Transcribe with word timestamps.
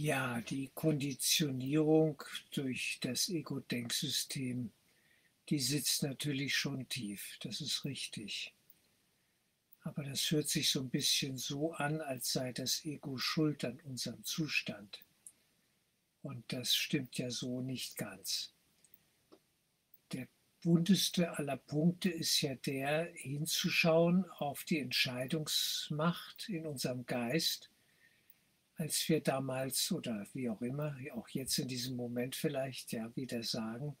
Ja, 0.00 0.40
die 0.42 0.70
Konditionierung 0.76 2.22
durch 2.52 3.00
das 3.00 3.28
Ego-Denksystem, 3.28 4.70
die 5.48 5.58
sitzt 5.58 6.04
natürlich 6.04 6.56
schon 6.56 6.88
tief, 6.88 7.36
das 7.40 7.60
ist 7.60 7.84
richtig. 7.84 8.54
Aber 9.80 10.04
das 10.04 10.30
hört 10.30 10.48
sich 10.48 10.70
so 10.70 10.82
ein 10.82 10.90
bisschen 10.90 11.36
so 11.36 11.72
an, 11.72 12.00
als 12.00 12.32
sei 12.32 12.52
das 12.52 12.84
Ego 12.84 13.18
schuld 13.18 13.64
an 13.64 13.80
unserem 13.80 14.22
Zustand. 14.22 15.00
Und 16.22 16.44
das 16.52 16.76
stimmt 16.76 17.18
ja 17.18 17.32
so 17.32 17.60
nicht 17.60 17.96
ganz. 17.96 18.54
Der 20.12 20.28
bunteste 20.62 21.36
aller 21.38 21.56
Punkte 21.56 22.08
ist 22.08 22.40
ja 22.40 22.54
der, 22.54 23.10
hinzuschauen 23.14 24.30
auf 24.30 24.62
die 24.62 24.78
Entscheidungsmacht 24.78 26.48
in 26.48 26.66
unserem 26.66 27.04
Geist 27.04 27.72
als 28.78 29.08
wir 29.08 29.20
damals 29.20 29.90
oder 29.90 30.24
wie 30.34 30.48
auch 30.48 30.62
immer, 30.62 30.96
auch 31.14 31.28
jetzt 31.30 31.58
in 31.58 31.66
diesem 31.66 31.96
Moment 31.96 32.36
vielleicht 32.36 32.92
ja 32.92 33.14
wieder 33.16 33.42
sagen, 33.42 33.96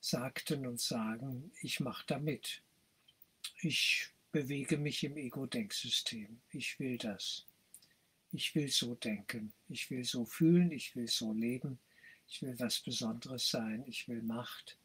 sagten 0.00 0.66
und 0.66 0.80
sagen, 0.80 1.52
ich 1.60 1.80
mache 1.80 2.04
da 2.06 2.18
mit. 2.18 2.62
Ich 3.60 4.08
bewege 4.32 4.78
mich 4.78 5.04
im 5.04 5.18
Ego-Denksystem. 5.18 6.40
Ich 6.50 6.80
will 6.80 6.96
das. 6.96 7.46
Ich 8.32 8.54
will 8.54 8.68
so 8.68 8.94
denken. 8.94 9.52
Ich 9.68 9.90
will 9.90 10.04
so 10.04 10.24
fühlen. 10.24 10.72
Ich 10.72 10.96
will 10.96 11.08
so 11.08 11.34
leben. 11.34 11.78
Ich 12.26 12.40
will 12.40 12.58
was 12.58 12.80
Besonderes 12.80 13.50
sein. 13.50 13.84
Ich 13.86 14.08
will 14.08 14.22
Macht. 14.22 14.78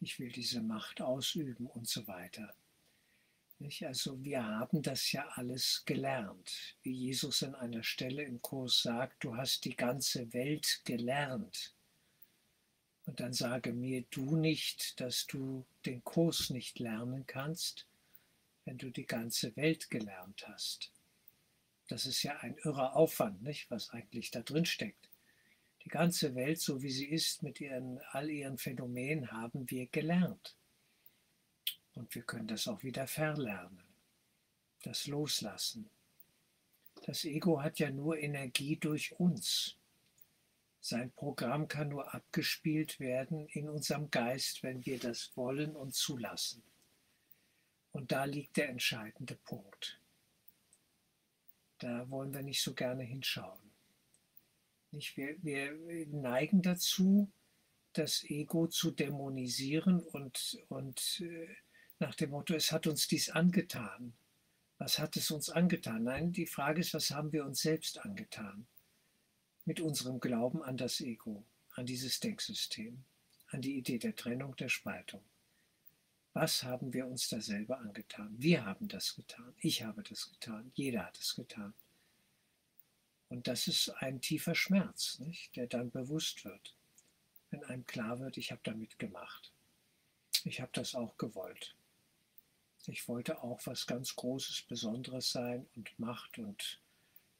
Ich 0.00 0.18
will 0.18 0.32
diese 0.32 0.60
Macht 0.60 1.00
ausüben 1.00 1.66
und 1.66 1.88
so 1.88 2.04
weiter. 2.08 2.52
Also 3.62 4.24
wir 4.24 4.42
haben 4.42 4.80
das 4.80 5.12
ja 5.12 5.28
alles 5.34 5.82
gelernt. 5.84 6.76
Wie 6.82 6.94
Jesus 6.94 7.42
an 7.42 7.54
einer 7.54 7.82
Stelle 7.82 8.22
im 8.22 8.40
Kurs 8.40 8.82
sagt, 8.82 9.22
du 9.22 9.36
hast 9.36 9.66
die 9.66 9.76
ganze 9.76 10.32
Welt 10.32 10.80
gelernt. 10.84 11.74
Und 13.04 13.20
dann 13.20 13.34
sage 13.34 13.74
mir 13.74 14.02
du 14.10 14.36
nicht, 14.36 14.98
dass 14.98 15.26
du 15.26 15.66
den 15.84 16.02
Kurs 16.04 16.48
nicht 16.48 16.78
lernen 16.78 17.26
kannst, 17.26 17.86
wenn 18.64 18.78
du 18.78 18.90
die 18.90 19.06
ganze 19.06 19.54
Welt 19.56 19.90
gelernt 19.90 20.48
hast. 20.48 20.90
Das 21.86 22.06
ist 22.06 22.22
ja 22.22 22.38
ein 22.38 22.56
irrer 22.64 22.96
Aufwand, 22.96 23.42
nicht, 23.42 23.70
was 23.70 23.90
eigentlich 23.90 24.30
da 24.30 24.40
drin 24.40 24.64
steckt. 24.64 25.10
Die 25.84 25.88
ganze 25.88 26.34
Welt, 26.34 26.60
so 26.60 26.82
wie 26.82 26.90
sie 26.90 27.08
ist, 27.08 27.42
mit 27.42 27.60
ihren, 27.60 27.98
all 28.12 28.30
ihren 28.30 28.58
Phänomenen, 28.58 29.32
haben 29.32 29.68
wir 29.70 29.86
gelernt. 29.86 30.56
Und 31.94 32.14
wir 32.14 32.22
können 32.22 32.46
das 32.46 32.68
auch 32.68 32.82
wieder 32.82 33.06
verlernen. 33.06 33.84
Das 34.82 35.06
Loslassen. 35.06 35.90
Das 37.06 37.24
Ego 37.24 37.62
hat 37.62 37.78
ja 37.78 37.90
nur 37.90 38.18
Energie 38.18 38.76
durch 38.76 39.12
uns. 39.18 39.76
Sein 40.80 41.12
Programm 41.12 41.68
kann 41.68 41.88
nur 41.88 42.14
abgespielt 42.14 43.00
werden 43.00 43.46
in 43.48 43.68
unserem 43.68 44.10
Geist, 44.10 44.62
wenn 44.62 44.84
wir 44.86 44.98
das 44.98 45.30
wollen 45.36 45.76
und 45.76 45.94
zulassen. 45.94 46.62
Und 47.92 48.12
da 48.12 48.24
liegt 48.24 48.56
der 48.56 48.70
entscheidende 48.70 49.36
Punkt. 49.36 50.00
Da 51.78 52.08
wollen 52.08 52.32
wir 52.32 52.42
nicht 52.42 52.62
so 52.62 52.74
gerne 52.74 53.02
hinschauen. 53.02 53.58
Nicht? 54.90 55.16
Wir, 55.16 55.42
wir 55.42 56.06
neigen 56.08 56.62
dazu, 56.62 57.30
das 57.92 58.24
Ego 58.24 58.66
zu 58.68 58.90
dämonisieren 58.90 60.00
und, 60.00 60.58
und 60.68 61.20
äh, 61.20 61.48
nach 62.00 62.14
dem 62.14 62.30
Motto, 62.30 62.54
es 62.54 62.72
hat 62.72 62.86
uns 62.86 63.06
dies 63.06 63.28
angetan. 63.28 64.14
Was 64.78 64.98
hat 64.98 65.16
es 65.16 65.30
uns 65.30 65.50
angetan? 65.50 66.04
Nein, 66.04 66.32
die 66.32 66.46
Frage 66.46 66.80
ist, 66.80 66.94
was 66.94 67.10
haben 67.10 67.32
wir 67.32 67.44
uns 67.44 67.60
selbst 67.60 67.98
angetan? 67.98 68.66
Mit 69.66 69.80
unserem 69.80 70.18
Glauben 70.18 70.62
an 70.62 70.78
das 70.78 71.02
Ego, 71.02 71.44
an 71.74 71.84
dieses 71.84 72.18
Denksystem, 72.18 73.04
an 73.48 73.60
die 73.60 73.76
Idee 73.76 73.98
der 73.98 74.16
Trennung, 74.16 74.56
der 74.56 74.70
Spaltung. 74.70 75.22
Was 76.32 76.62
haben 76.62 76.94
wir 76.94 77.06
uns 77.06 77.28
da 77.28 77.40
selber 77.40 77.78
angetan? 77.78 78.34
Wir 78.38 78.64
haben 78.64 78.88
das 78.88 79.14
getan. 79.14 79.52
Ich 79.58 79.82
habe 79.82 80.02
das 80.02 80.30
getan. 80.30 80.72
Jeder 80.74 81.04
hat 81.04 81.18
es 81.18 81.34
getan. 81.34 81.74
Und 83.28 83.46
das 83.46 83.68
ist 83.68 83.90
ein 83.98 84.22
tiefer 84.22 84.54
Schmerz, 84.54 85.18
nicht? 85.18 85.54
der 85.54 85.66
dann 85.66 85.90
bewusst 85.90 86.44
wird, 86.46 86.74
wenn 87.50 87.62
einem 87.64 87.84
klar 87.84 88.20
wird, 88.20 88.38
ich 88.38 88.52
habe 88.52 88.62
damit 88.64 88.98
gemacht. 88.98 89.52
Ich 90.44 90.60
habe 90.60 90.70
das 90.72 90.94
auch 90.94 91.18
gewollt. 91.18 91.76
Ich 92.86 93.08
wollte 93.08 93.42
auch 93.42 93.60
was 93.66 93.86
ganz 93.86 94.16
Großes, 94.16 94.62
Besonderes 94.62 95.30
sein 95.30 95.68
und 95.76 95.98
Macht 95.98 96.38
und 96.38 96.80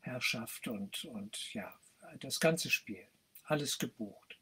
Herrschaft 0.01 0.69
und, 0.69 1.05
und 1.05 1.53
ja, 1.55 1.75
das 2.21 2.41
ganze 2.41 2.71
Spiel. 2.71 3.07
Alles 3.45 3.79
gebucht. 3.79 4.39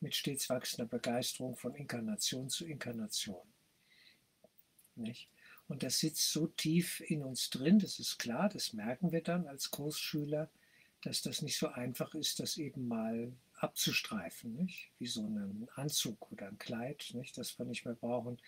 Mit 0.00 0.14
stets 0.14 0.48
wachsender 0.48 0.86
Begeisterung 0.86 1.56
von 1.56 1.74
Inkarnation 1.74 2.48
zu 2.48 2.66
Inkarnation. 2.66 3.46
Nicht? 4.94 5.28
Und 5.68 5.82
das 5.82 5.98
sitzt 5.98 6.30
so 6.32 6.46
tief 6.46 7.00
in 7.00 7.22
uns 7.22 7.50
drin, 7.50 7.78
das 7.78 7.98
ist 7.98 8.18
klar, 8.18 8.48
das 8.48 8.72
merken 8.72 9.10
wir 9.10 9.22
dann 9.22 9.46
als 9.46 9.70
Kursschüler, 9.70 10.48
dass 11.02 11.22
das 11.22 11.42
nicht 11.42 11.58
so 11.58 11.68
einfach 11.68 12.14
ist, 12.14 12.40
das 12.40 12.56
eben 12.56 12.86
mal 12.86 13.32
abzustreifen, 13.54 14.54
nicht? 14.54 14.90
wie 14.98 15.06
so 15.06 15.24
einen 15.24 15.68
Anzug 15.74 16.30
oder 16.30 16.48
ein 16.48 16.58
Kleid, 16.58 17.10
nicht? 17.14 17.36
das 17.36 17.58
wir 17.58 17.66
nicht 17.66 17.84
mehr 17.84 17.94
brauchen, 17.94 18.40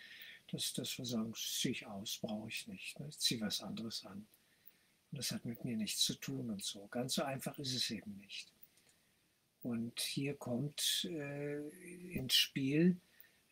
dass, 0.51 0.73
dass 0.73 0.97
wir 0.99 1.05
sagen, 1.05 1.33
ziehe 1.35 1.73
ich 1.73 1.87
aus, 1.87 2.19
brauche 2.21 2.49
ich 2.49 2.67
nicht. 2.67 2.99
Ne? 2.99 3.09
Ich 3.09 3.19
ziehe 3.19 3.41
was 3.41 3.61
anderes 3.61 4.05
an. 4.05 4.27
Und 5.11 5.19
das 5.19 5.31
hat 5.31 5.45
mit 5.45 5.65
mir 5.65 5.77
nichts 5.77 6.03
zu 6.03 6.15
tun 6.15 6.51
und 6.51 6.63
so. 6.63 6.87
Ganz 6.89 7.15
so 7.15 7.23
einfach 7.23 7.59
ist 7.59 7.75
es 7.75 7.91
eben 7.91 8.19
nicht. 8.19 8.53
Und 9.63 10.01
hier 10.01 10.37
kommt 10.37 11.07
äh, 11.11 11.69
ins 12.11 12.35
Spiel, 12.35 13.01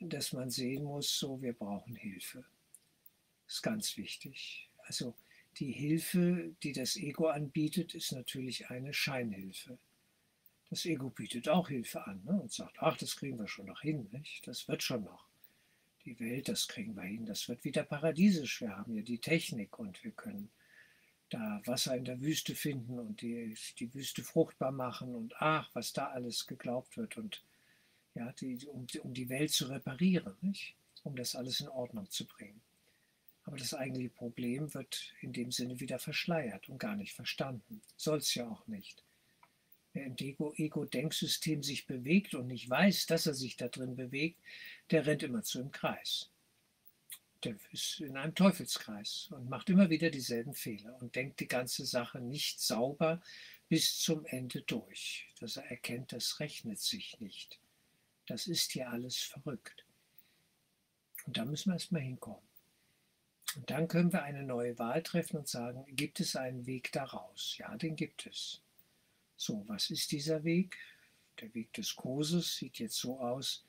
dass 0.00 0.32
man 0.32 0.50
sehen 0.50 0.84
muss, 0.84 1.18
so 1.18 1.40
wir 1.42 1.52
brauchen 1.52 1.96
Hilfe. 1.96 2.44
Das 3.46 3.56
ist 3.56 3.62
ganz 3.62 3.96
wichtig. 3.96 4.70
Also 4.84 5.14
die 5.58 5.72
Hilfe, 5.72 6.54
die 6.62 6.72
das 6.72 6.96
Ego 6.96 7.28
anbietet, 7.28 7.94
ist 7.94 8.12
natürlich 8.12 8.70
eine 8.70 8.92
Scheinhilfe. 8.92 9.78
Das 10.68 10.84
Ego 10.84 11.10
bietet 11.10 11.48
auch 11.48 11.68
Hilfe 11.68 12.06
an 12.06 12.22
ne? 12.24 12.40
und 12.40 12.52
sagt, 12.52 12.76
ach, 12.80 12.96
das 12.98 13.16
kriegen 13.16 13.38
wir 13.38 13.48
schon 13.48 13.66
noch 13.66 13.80
hin, 13.80 14.08
nicht? 14.12 14.46
das 14.46 14.68
wird 14.68 14.82
schon 14.82 15.04
noch 15.04 15.26
die 16.06 16.18
Welt, 16.20 16.48
das 16.48 16.68
kriegen 16.68 16.96
wir 16.96 17.02
hin, 17.02 17.26
das 17.26 17.48
wird 17.48 17.64
wieder 17.64 17.82
paradiesisch. 17.82 18.60
Wir 18.60 18.76
haben 18.76 18.94
ja 18.96 19.02
die 19.02 19.18
Technik 19.18 19.78
und 19.78 20.02
wir 20.04 20.12
können 20.12 20.50
da 21.28 21.60
Wasser 21.66 21.96
in 21.96 22.04
der 22.04 22.20
Wüste 22.20 22.54
finden 22.54 22.98
und 22.98 23.20
die, 23.20 23.56
die 23.78 23.92
Wüste 23.92 24.22
fruchtbar 24.22 24.70
machen 24.70 25.14
und 25.14 25.34
ach, 25.38 25.68
was 25.74 25.92
da 25.92 26.06
alles 26.06 26.46
geglaubt 26.46 26.96
wird 26.96 27.16
und 27.16 27.42
ja, 28.14 28.32
die, 28.32 28.64
um, 28.68 28.86
um 29.02 29.12
die 29.12 29.28
Welt 29.28 29.50
zu 29.50 29.66
reparieren, 29.66 30.36
nicht? 30.40 30.76
um 31.02 31.16
das 31.16 31.34
alles 31.34 31.60
in 31.60 31.68
Ordnung 31.68 32.08
zu 32.10 32.26
bringen. 32.26 32.62
Aber 33.44 33.56
das 33.56 33.74
eigentliche 33.74 34.10
Problem 34.10 34.72
wird 34.74 35.12
in 35.20 35.32
dem 35.32 35.52
Sinne 35.52 35.78
wieder 35.78 35.98
verschleiert 35.98 36.68
und 36.68 36.78
gar 36.78 36.96
nicht 36.96 37.12
verstanden. 37.12 37.80
Soll 37.96 38.18
es 38.18 38.34
ja 38.34 38.48
auch 38.48 38.66
nicht. 38.66 39.04
Ego-Denksystem 39.96 41.62
sich 41.62 41.86
bewegt 41.86 42.34
und 42.34 42.46
nicht 42.46 42.68
weiß, 42.68 43.06
dass 43.06 43.26
er 43.26 43.34
sich 43.34 43.56
da 43.56 43.68
drin 43.68 43.96
bewegt, 43.96 44.38
der 44.90 45.06
rennt 45.06 45.22
immer 45.22 45.42
zu 45.42 45.60
im 45.60 45.72
Kreis. 45.72 46.30
Der 47.44 47.56
ist 47.72 48.00
in 48.00 48.16
einem 48.16 48.34
Teufelskreis 48.34 49.28
und 49.30 49.48
macht 49.48 49.70
immer 49.70 49.90
wieder 49.90 50.10
dieselben 50.10 50.54
Fehler 50.54 50.96
und 51.00 51.14
denkt 51.14 51.40
die 51.40 51.48
ganze 51.48 51.84
Sache 51.84 52.20
nicht 52.20 52.60
sauber 52.60 53.20
bis 53.68 53.98
zum 53.98 54.24
Ende 54.26 54.62
durch, 54.62 55.28
dass 55.40 55.56
er 55.56 55.70
erkennt, 55.70 56.12
das 56.12 56.40
rechnet 56.40 56.80
sich 56.80 57.20
nicht. 57.20 57.58
Das 58.26 58.46
ist 58.46 58.72
hier 58.72 58.90
alles 58.90 59.18
verrückt. 59.18 59.84
Und 61.26 61.36
da 61.36 61.44
müssen 61.44 61.70
wir 61.70 61.74
erstmal 61.74 62.02
hinkommen. 62.02 62.46
Und 63.56 63.70
dann 63.70 63.88
können 63.88 64.12
wir 64.12 64.22
eine 64.22 64.42
neue 64.42 64.78
Wahl 64.78 65.02
treffen 65.02 65.38
und 65.38 65.48
sagen, 65.48 65.84
gibt 65.88 66.20
es 66.20 66.36
einen 66.36 66.66
Weg 66.66 66.92
daraus? 66.92 67.56
Ja, 67.58 67.76
den 67.76 67.96
gibt 67.96 68.26
es. 68.26 68.62
So, 69.36 69.64
was 69.66 69.90
ist 69.90 70.12
dieser 70.12 70.44
Weg? 70.44 70.76
Der 71.40 71.52
Weg 71.54 71.72
des 71.74 71.94
Kurses 71.94 72.56
sieht 72.56 72.78
jetzt 72.78 72.96
so 72.96 73.20
aus, 73.20 73.64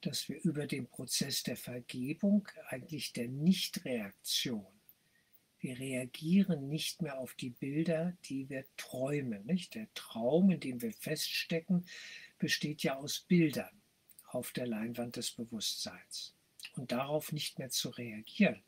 dass 0.00 0.28
wir 0.28 0.40
über 0.42 0.66
den 0.66 0.86
Prozess 0.86 1.42
der 1.42 1.56
Vergebung, 1.56 2.48
eigentlich 2.68 3.12
der 3.12 3.28
Nichtreaktion, 3.28 4.66
wir 5.60 5.78
reagieren 5.78 6.68
nicht 6.68 7.02
mehr 7.02 7.18
auf 7.18 7.34
die 7.34 7.50
Bilder, 7.50 8.16
die 8.26 8.48
wir 8.48 8.64
träumen. 8.76 9.44
Nicht? 9.44 9.74
Der 9.74 9.92
Traum, 9.94 10.50
in 10.50 10.60
dem 10.60 10.80
wir 10.80 10.92
feststecken, 10.92 11.84
besteht 12.38 12.82
ja 12.84 12.96
aus 12.96 13.20
Bildern 13.20 13.82
auf 14.28 14.52
der 14.52 14.66
Leinwand 14.66 15.16
des 15.16 15.32
Bewusstseins. 15.32 16.34
Und 16.76 16.92
darauf 16.92 17.32
nicht 17.32 17.58
mehr 17.58 17.70
zu 17.70 17.88
reagieren 17.88 18.62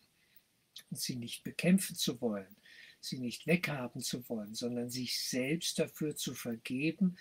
und 0.90 0.98
sie 0.98 1.14
nicht 1.14 1.44
bekämpfen 1.44 1.94
zu 1.94 2.20
wollen, 2.20 2.56
sie 3.00 3.18
nicht 3.18 3.46
weghaben 3.46 4.00
zu 4.02 4.28
wollen, 4.28 4.54
sondern 4.54 4.90
sich 4.90 5.18
selbst 5.18 5.78
dafür 5.78 6.16
zu 6.16 6.34
vergeben, 6.34 7.16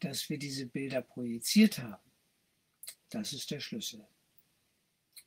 dass 0.00 0.28
wir 0.28 0.38
diese 0.38 0.66
Bilder 0.66 1.02
projiziert 1.02 1.78
haben. 1.78 2.10
Das 3.10 3.32
ist 3.32 3.50
der 3.50 3.60
Schlüssel. 3.60 4.06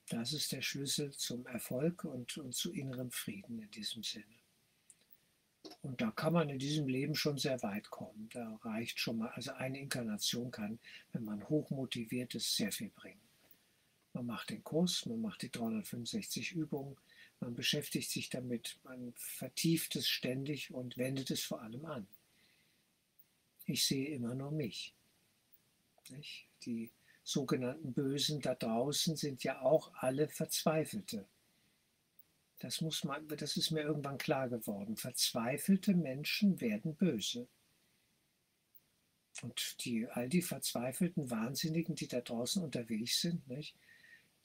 Das 0.10 0.32
ist 0.32 0.52
der 0.52 0.62
Schlüssel 0.62 1.12
zum 1.12 1.46
Erfolg 1.48 2.06
und, 2.06 2.38
und 2.38 2.56
zu 2.56 2.72
innerem 2.72 3.12
Frieden 3.12 3.60
in 3.60 3.72
diesem 3.72 4.04
Sinne. 4.04 4.26
Und 5.82 6.00
da 6.00 6.12
kann 6.12 6.34
man 6.34 6.50
in 6.50 6.60
diesem 6.60 6.88
Leben 6.88 7.16
schon 7.16 7.38
sehr 7.38 7.62
weit 7.62 7.90
kommen. 7.90 8.30
Da 8.32 8.56
reicht 8.64 9.00
schon 9.00 9.18
mal, 9.18 9.30
also 9.30 9.52
eine 9.54 9.80
Inkarnation 9.80 10.50
kann, 10.52 10.80
wenn 11.12 11.26
man 11.26 11.48
hochmotiviert 11.50 12.36
ist, 12.36 12.56
sehr 12.56 12.72
viel 12.72 12.90
bringen. 12.90 13.27
Man 14.18 14.26
macht 14.26 14.50
den 14.50 14.64
Kurs, 14.64 15.06
man 15.06 15.22
macht 15.22 15.44
die 15.44 15.52
365 15.52 16.54
Übungen, 16.54 16.98
man 17.40 17.54
beschäftigt 17.54 18.10
sich 18.10 18.32
damit, 18.32 18.80
man 18.84 19.14
vertieft 19.16 19.96
es 19.96 20.08
ständig 20.08 20.74
und 20.74 20.98
wendet 20.98 21.30
es 21.30 21.44
vor 21.44 21.62
allem 21.62 21.86
an. 21.86 22.08
Ich 23.68 23.86
sehe 23.86 24.08
immer 24.08 24.34
nur 24.34 24.50
mich. 24.50 24.96
Die 26.64 26.90
sogenannten 27.24 27.94
Bösen 27.94 28.42
da 28.42 28.56
draußen 28.56 29.16
sind 29.16 29.44
ja 29.44 29.62
auch 29.62 29.94
alle 29.94 30.28
Verzweifelte. 30.28 31.28
Das, 32.58 32.82
muss 32.82 33.04
man, 33.04 33.28
das 33.28 33.56
ist 33.56 33.70
mir 33.70 33.82
irgendwann 33.82 34.18
klar 34.18 34.50
geworden. 34.50 34.98
Verzweifelte 34.98 35.94
Menschen 35.94 36.60
werden 36.60 36.96
böse. 36.96 37.48
Und 39.44 39.86
die, 39.86 40.08
all 40.08 40.28
die 40.28 40.42
verzweifelten 40.42 41.30
Wahnsinnigen, 41.30 41.94
die 41.94 42.08
da 42.08 42.22
draußen 42.22 42.64
unterwegs 42.64 43.22
sind, 43.22 43.48
nicht, 43.48 43.76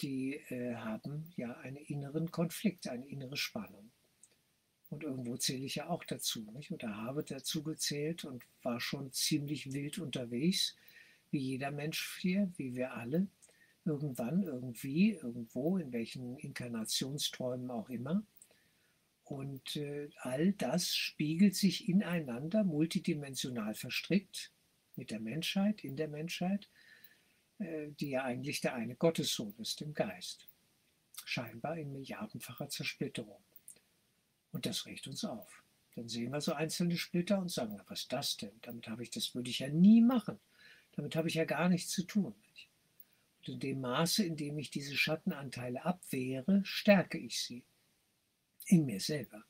die 0.00 0.34
äh, 0.48 0.74
haben 0.74 1.32
ja 1.36 1.52
einen 1.58 1.76
inneren 1.76 2.30
Konflikt, 2.30 2.88
eine 2.88 3.06
innere 3.06 3.36
Spannung. 3.36 3.90
Und 4.90 5.04
irgendwo 5.04 5.36
zähle 5.36 5.64
ich 5.64 5.76
ja 5.76 5.88
auch 5.88 6.04
dazu, 6.04 6.50
nicht? 6.52 6.70
oder 6.70 6.96
habe 6.98 7.24
dazu 7.24 7.62
gezählt 7.62 8.24
und 8.24 8.44
war 8.62 8.80
schon 8.80 9.10
ziemlich 9.12 9.72
wild 9.72 9.98
unterwegs, 9.98 10.76
wie 11.30 11.38
jeder 11.38 11.70
Mensch 11.70 12.18
hier, 12.20 12.52
wie 12.56 12.74
wir 12.74 12.92
alle 12.92 13.28
irgendwann, 13.84 14.42
irgendwie, 14.42 15.12
irgendwo, 15.12 15.76
in 15.76 15.92
welchen 15.92 16.36
Inkarnationsträumen 16.36 17.70
auch 17.70 17.88
immer. 17.90 18.24
Und 19.24 19.76
äh, 19.76 20.10
all 20.18 20.52
das 20.52 20.94
spiegelt 20.94 21.56
sich 21.56 21.88
ineinander, 21.88 22.64
multidimensional 22.64 23.74
verstrickt 23.74 24.52
mit 24.96 25.10
der 25.10 25.20
Menschheit, 25.20 25.84
in 25.84 25.96
der 25.96 26.08
Menschheit, 26.08 26.68
die 28.00 28.10
ja 28.10 28.24
eigentlich 28.24 28.60
der 28.60 28.74
eine 28.74 28.94
Gottessohn 28.96 29.54
ist, 29.58 29.80
im 29.82 29.94
Geist. 29.94 30.48
Scheinbar 31.24 31.76
in 31.76 31.92
milliardenfacher 31.92 32.68
Zersplitterung. 32.68 33.42
Und 34.52 34.66
das 34.66 34.86
regt 34.86 35.06
uns 35.06 35.24
auf. 35.24 35.62
Dann 35.94 36.08
sehen 36.08 36.32
wir 36.32 36.40
so 36.40 36.54
einzelne 36.54 36.96
Splitter 36.96 37.38
und 37.38 37.50
sagen, 37.50 37.80
was 37.86 38.00
ist 38.00 38.12
das 38.12 38.36
denn? 38.36 38.58
Damit 38.62 38.88
habe 38.88 39.02
ich, 39.02 39.10
das 39.10 39.34
würde 39.34 39.50
ich 39.50 39.58
ja 39.58 39.68
nie 39.68 40.00
machen. 40.00 40.38
Damit 40.92 41.16
habe 41.16 41.28
ich 41.28 41.34
ja 41.34 41.44
gar 41.44 41.68
nichts 41.68 41.90
zu 41.90 42.02
tun. 42.04 42.34
Und 43.38 43.48
in 43.48 43.60
dem 43.60 43.80
Maße, 43.80 44.24
in 44.24 44.36
dem 44.36 44.58
ich 44.58 44.70
diese 44.70 44.96
Schattenanteile 44.96 45.84
abwehre, 45.84 46.62
stärke 46.64 47.18
ich 47.18 47.42
sie 47.42 47.64
in 48.66 48.86
mir 48.86 49.00
selber 49.00 49.44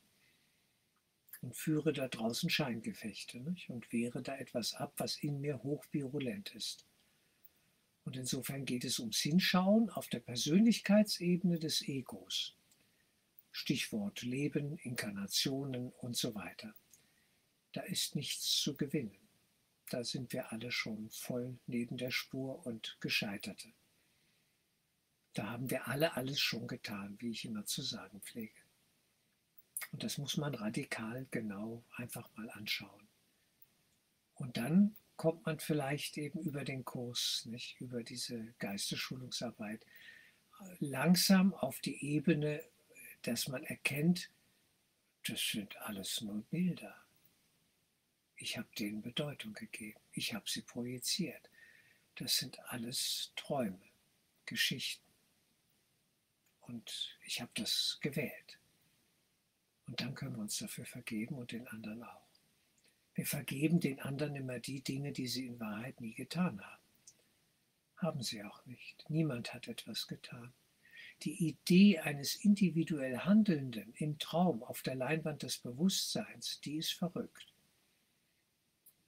und 1.42 1.56
führe 1.56 1.92
da 1.92 2.08
draußen 2.08 2.48
Scheingefechte 2.48 3.40
nicht? 3.40 3.68
und 3.68 3.92
wehre 3.92 4.22
da 4.22 4.36
etwas 4.36 4.74
ab, 4.74 4.94
was 4.96 5.16
in 5.16 5.40
mir 5.40 5.62
hochvirulent 5.62 6.54
ist. 6.54 6.86
Und 8.04 8.16
insofern 8.16 8.64
geht 8.64 8.84
es 8.84 8.98
ums 8.98 9.18
Hinschauen 9.18 9.90
auf 9.90 10.08
der 10.08 10.20
Persönlichkeitsebene 10.20 11.58
des 11.58 11.82
Egos. 11.82 12.56
Stichwort 13.52 14.22
Leben, 14.22 14.78
Inkarnationen 14.78 15.90
und 15.90 16.16
so 16.16 16.34
weiter. 16.34 16.74
Da 17.72 17.82
ist 17.82 18.16
nichts 18.16 18.60
zu 18.60 18.76
gewinnen. 18.76 19.16
Da 19.90 20.04
sind 20.04 20.32
wir 20.32 20.52
alle 20.52 20.72
schon 20.72 21.10
voll 21.10 21.58
neben 21.66 21.96
der 21.96 22.10
Spur 22.10 22.66
und 22.66 22.96
Gescheiterte. 23.00 23.68
Da 25.34 25.50
haben 25.50 25.70
wir 25.70 25.88
alle 25.88 26.16
alles 26.16 26.40
schon 26.40 26.66
getan, 26.66 27.16
wie 27.18 27.30
ich 27.30 27.44
immer 27.44 27.64
zu 27.64 27.82
sagen 27.82 28.20
pflege. 28.20 28.60
Und 29.90 30.02
das 30.02 30.18
muss 30.18 30.36
man 30.36 30.54
radikal 30.54 31.26
genau 31.30 31.84
einfach 31.96 32.30
mal 32.36 32.50
anschauen. 32.50 33.08
Und 34.34 34.56
dann 34.56 34.96
kommt 35.16 35.46
man 35.46 35.58
vielleicht 35.58 36.18
eben 36.18 36.40
über 36.40 36.64
den 36.64 36.84
Kurs, 36.84 37.44
nicht 37.46 37.80
über 37.80 38.02
diese 38.02 38.54
Geistesschulungsarbeit, 38.58 39.84
langsam 40.80 41.54
auf 41.54 41.80
die 41.80 42.04
Ebene, 42.04 42.64
dass 43.22 43.48
man 43.48 43.64
erkennt, 43.64 44.30
das 45.26 45.40
sind 45.50 45.76
alles 45.82 46.20
nur 46.20 46.42
Bilder. 46.42 46.96
Ich 48.36 48.58
habe 48.58 48.68
denen 48.76 49.02
Bedeutung 49.02 49.52
gegeben. 49.52 50.00
Ich 50.12 50.34
habe 50.34 50.50
sie 50.50 50.62
projiziert. 50.62 51.48
Das 52.16 52.36
sind 52.36 52.58
alles 52.70 53.32
Träume, 53.36 53.80
Geschichten. 54.46 55.04
Und 56.60 57.16
ich 57.24 57.40
habe 57.40 57.52
das 57.54 57.98
gewählt. 58.00 58.58
Und 59.86 60.00
dann 60.00 60.14
können 60.14 60.34
wir 60.34 60.42
uns 60.42 60.58
dafür 60.58 60.86
vergeben 60.86 61.36
und 61.36 61.52
den 61.52 61.68
anderen 61.68 62.02
auch. 62.02 62.31
Wir 63.14 63.26
vergeben 63.26 63.80
den 63.80 64.00
anderen 64.00 64.34
immer 64.36 64.58
die 64.58 64.82
Dinge, 64.82 65.12
die 65.12 65.26
sie 65.26 65.46
in 65.46 65.60
Wahrheit 65.60 66.00
nie 66.00 66.14
getan 66.14 66.60
haben. 66.60 66.82
Haben 67.96 68.22
sie 68.22 68.42
auch 68.42 68.64
nicht. 68.66 69.04
Niemand 69.08 69.52
hat 69.52 69.68
etwas 69.68 70.06
getan. 70.06 70.52
Die 71.22 71.46
Idee 71.46 72.00
eines 72.00 72.34
individuell 72.36 73.18
Handelnden 73.18 73.92
im 73.94 74.18
Traum 74.18 74.62
auf 74.64 74.82
der 74.82 74.96
Leinwand 74.96 75.42
des 75.42 75.58
Bewusstseins, 75.58 76.60
die 76.60 76.76
ist 76.76 76.94
verrückt. 76.94 77.54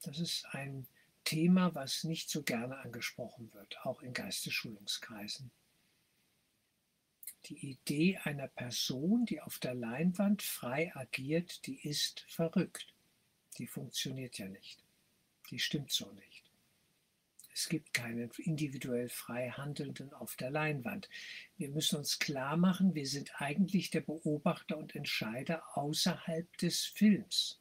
Das 0.03 0.19
ist 0.21 0.47
ein 0.53 0.87
Thema, 1.25 1.75
was 1.75 2.05
nicht 2.05 2.31
so 2.31 2.43
gerne 2.43 2.77
angesprochen 2.79 3.53
wird, 3.55 3.79
auch 3.85 4.03
in 4.03 4.13
Geistesschulungskreisen. 4.13 5.51
Die 7.47 7.71
Idee 7.71 8.19
einer 8.19 8.49
Person, 8.49 9.27
die 9.27 9.41
auf 9.41 9.59
der 9.59 9.75
Leinwand 9.75 10.43
frei 10.43 10.95
agiert, 10.95 11.67
die 11.67 11.81
ist 11.87 12.25
verrückt. 12.29 12.94
Die 13.59 13.67
funktioniert 13.67 14.39
ja 14.39 14.49
nicht. 14.49 14.85
Die 15.51 15.59
stimmt 15.59 15.93
so 15.93 16.11
nicht. 16.13 16.45
Es 17.53 17.69
gibt 17.69 17.95
keinen 17.95 18.31
individuell 18.39 19.09
frei 19.09 19.51
Handelnden 19.51 20.13
auf 20.13 20.35
der 20.35 20.51
Leinwand. 20.51 21.09
Wir 21.57 21.69
müssen 21.69 21.97
uns 21.97 22.19
klar 22.19 22.57
machen, 22.57 22.97
wir 22.97 23.07
sind 23.07 23.41
eigentlich 23.41 23.91
der 23.91 24.01
Beobachter 24.01 24.77
und 24.77 24.97
Entscheider 24.97 25.63
außerhalb 25.79 26.57
des 26.59 26.85
Films. 26.85 27.61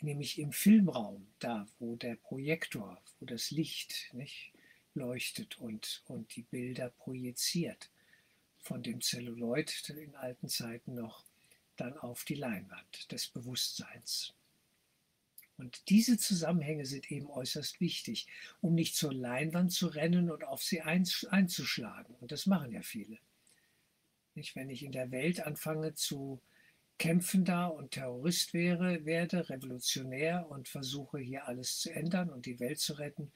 Nämlich 0.00 0.40
im 0.40 0.52
Filmraum, 0.52 1.28
da 1.38 1.68
wo 1.78 1.94
der 1.94 2.16
Projektor, 2.16 3.00
wo 3.20 3.26
das 3.26 3.52
Licht 3.52 4.10
nicht, 4.12 4.52
leuchtet 4.94 5.58
und, 5.58 6.02
und 6.06 6.34
die 6.34 6.42
Bilder 6.42 6.90
projiziert 6.90 7.90
von 8.58 8.82
dem 8.82 9.00
Zelluloid 9.00 9.88
in 9.90 10.16
alten 10.16 10.48
Zeiten 10.48 10.94
noch 10.94 11.24
dann 11.76 11.96
auf 11.96 12.24
die 12.24 12.34
Leinwand 12.34 13.10
des 13.12 13.28
Bewusstseins. 13.28 14.34
Und 15.58 15.90
diese 15.90 16.16
Zusammenhänge 16.16 16.86
sind 16.86 17.10
eben 17.10 17.28
äußerst 17.28 17.80
wichtig, 17.80 18.28
um 18.60 18.74
nicht 18.74 18.96
zur 18.96 19.12
Leinwand 19.12 19.72
zu 19.72 19.88
rennen 19.88 20.30
und 20.30 20.44
auf 20.44 20.62
sie 20.62 20.82
einzuschlagen. 20.82 22.14
Und 22.20 22.30
das 22.30 22.46
machen 22.46 22.72
ja 22.72 22.82
viele. 22.82 23.18
Nicht, 24.34 24.54
wenn 24.54 24.70
ich 24.70 24.84
in 24.84 24.92
der 24.92 25.10
Welt 25.10 25.40
anfange 25.40 25.94
zu 25.94 26.40
kämpfen 26.96 27.44
da 27.44 27.66
und 27.66 27.92
Terrorist 27.92 28.54
wäre, 28.54 29.04
werde, 29.04 29.48
revolutionär 29.50 30.48
und 30.48 30.68
versuche 30.68 31.18
hier 31.18 31.46
alles 31.46 31.78
zu 31.78 31.92
ändern 31.92 32.30
und 32.30 32.46
die 32.46 32.60
Welt 32.60 32.78
zu 32.78 32.94
retten, 32.94 33.32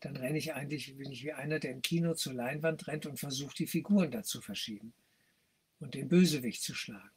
dann 0.00 0.16
renne 0.16 0.38
ich 0.38 0.54
eigentlich, 0.54 0.96
bin 0.96 1.10
ich 1.10 1.24
wie 1.24 1.32
einer, 1.32 1.58
der 1.58 1.72
im 1.72 1.82
Kino 1.82 2.14
zur 2.14 2.34
Leinwand 2.34 2.86
rennt 2.86 3.06
und 3.06 3.18
versucht, 3.18 3.58
die 3.58 3.66
Figuren 3.66 4.10
da 4.10 4.22
zu 4.22 4.40
verschieben 4.40 4.92
und 5.80 5.94
den 5.94 6.08
Bösewicht 6.08 6.62
zu 6.62 6.74
schlagen. 6.74 7.10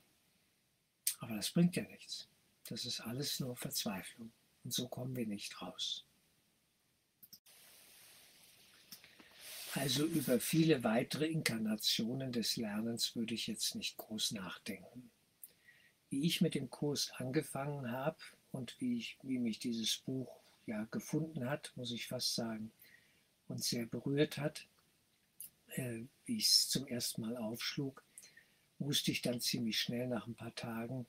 Aber 1.19 1.35
das 1.35 1.51
bringt 1.51 1.75
ja 1.75 1.83
nichts. 1.83 2.29
Das 2.69 2.85
ist 2.85 3.01
alles 3.01 3.39
nur 3.39 3.55
Verzweiflung. 3.55 4.31
Und 4.67 4.73
so 4.73 4.89
kommen 4.89 5.15
wir 5.15 5.25
nicht 5.25 5.61
raus. 5.61 6.03
Also 9.75 10.03
über 10.05 10.41
viele 10.41 10.83
weitere 10.83 11.27
Inkarnationen 11.27 12.33
des 12.33 12.57
Lernens 12.57 13.15
würde 13.15 13.33
ich 13.33 13.47
jetzt 13.47 13.75
nicht 13.75 13.95
groß 13.95 14.31
nachdenken. 14.33 15.09
Wie 16.09 16.25
ich 16.25 16.41
mit 16.41 16.53
dem 16.53 16.69
Kurs 16.69 17.13
angefangen 17.15 17.93
habe 17.93 18.17
und 18.51 18.75
wie, 18.81 18.97
ich, 18.97 19.17
wie 19.23 19.39
mich 19.39 19.59
dieses 19.59 19.99
Buch 19.99 20.37
ja, 20.65 20.83
gefunden 20.91 21.49
hat, 21.49 21.71
muss 21.77 21.93
ich 21.93 22.07
fast 22.07 22.35
sagen, 22.35 22.73
und 23.47 23.63
sehr 23.63 23.85
berührt 23.85 24.37
hat, 24.37 24.67
äh, 25.75 26.01
wie 26.25 26.39
ich 26.39 26.47
es 26.47 26.67
zum 26.67 26.85
ersten 26.87 27.21
Mal 27.21 27.37
aufschlug, 27.37 28.03
wusste 28.79 29.11
ich 29.11 29.21
dann 29.21 29.39
ziemlich 29.39 29.79
schnell 29.79 30.07
nach 30.07 30.27
ein 30.27 30.35
paar 30.35 30.55
Tagen, 30.55 31.07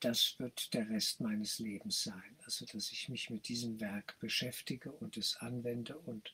das 0.00 0.38
wird 0.38 0.72
der 0.74 0.88
Rest 0.88 1.20
meines 1.20 1.58
Lebens 1.58 2.02
sein. 2.02 2.36
Also, 2.44 2.64
dass 2.66 2.90
ich 2.92 3.08
mich 3.08 3.30
mit 3.30 3.48
diesem 3.48 3.80
Werk 3.80 4.18
beschäftige 4.20 4.92
und 4.92 5.16
es 5.16 5.36
anwende 5.36 5.98
und 5.98 6.32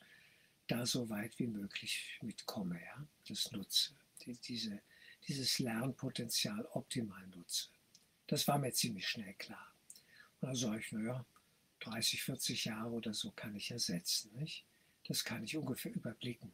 da 0.66 0.86
so 0.86 1.08
weit 1.08 1.38
wie 1.38 1.46
möglich 1.46 2.18
mitkomme, 2.22 2.80
ja, 2.80 3.06
das 3.28 3.50
nutze, 3.52 3.94
die, 4.22 4.34
diese, 4.34 4.80
dieses 5.26 5.58
Lernpotenzial 5.58 6.66
optimal 6.72 7.26
nutze. 7.28 7.68
Das 8.26 8.46
war 8.48 8.58
mir 8.58 8.72
ziemlich 8.72 9.08
schnell 9.08 9.34
klar. 9.34 9.74
Und 10.40 10.48
dann 10.48 10.56
sage 10.56 10.80
ich, 10.80 10.92
naja, 10.92 11.24
30, 11.80 12.22
40 12.22 12.64
Jahre 12.66 12.90
oder 12.90 13.12
so 13.12 13.32
kann 13.32 13.54
ich 13.54 13.70
ersetzen. 13.70 14.32
Nicht? 14.34 14.64
Das 15.04 15.24
kann 15.24 15.44
ich 15.44 15.56
ungefähr 15.56 15.92
überblicken. 15.92 16.52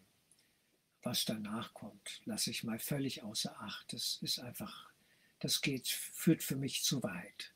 Was 1.03 1.25
danach 1.25 1.73
kommt, 1.75 2.21
lasse 2.25 2.50
ich 2.50 2.65
mal 2.65 2.79
völlig 2.79 3.23
außer 3.23 3.61
Acht. 3.61 3.93
Das 3.93 4.19
ist 4.21 4.41
einfach, 4.41 4.88
das 5.40 5.61
geht, 5.61 5.88
führt 5.88 6.42
für 6.42 6.57
mich 6.57 6.83
zu 6.83 7.02
weit. 7.02 7.52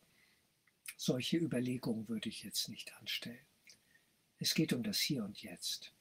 solche 0.97 1.37
Überlegungen 1.39 2.09
würde 2.09 2.29
ich 2.29 2.45
jetzt 2.45 2.69
nicht 2.69 2.95
anstellen. 2.97 3.45
Es 4.39 4.55
geht 4.55 4.73
um 4.73 4.83
das 4.83 5.01
Hier 5.01 5.25
und 5.25 5.43
Jetzt. 5.43 5.93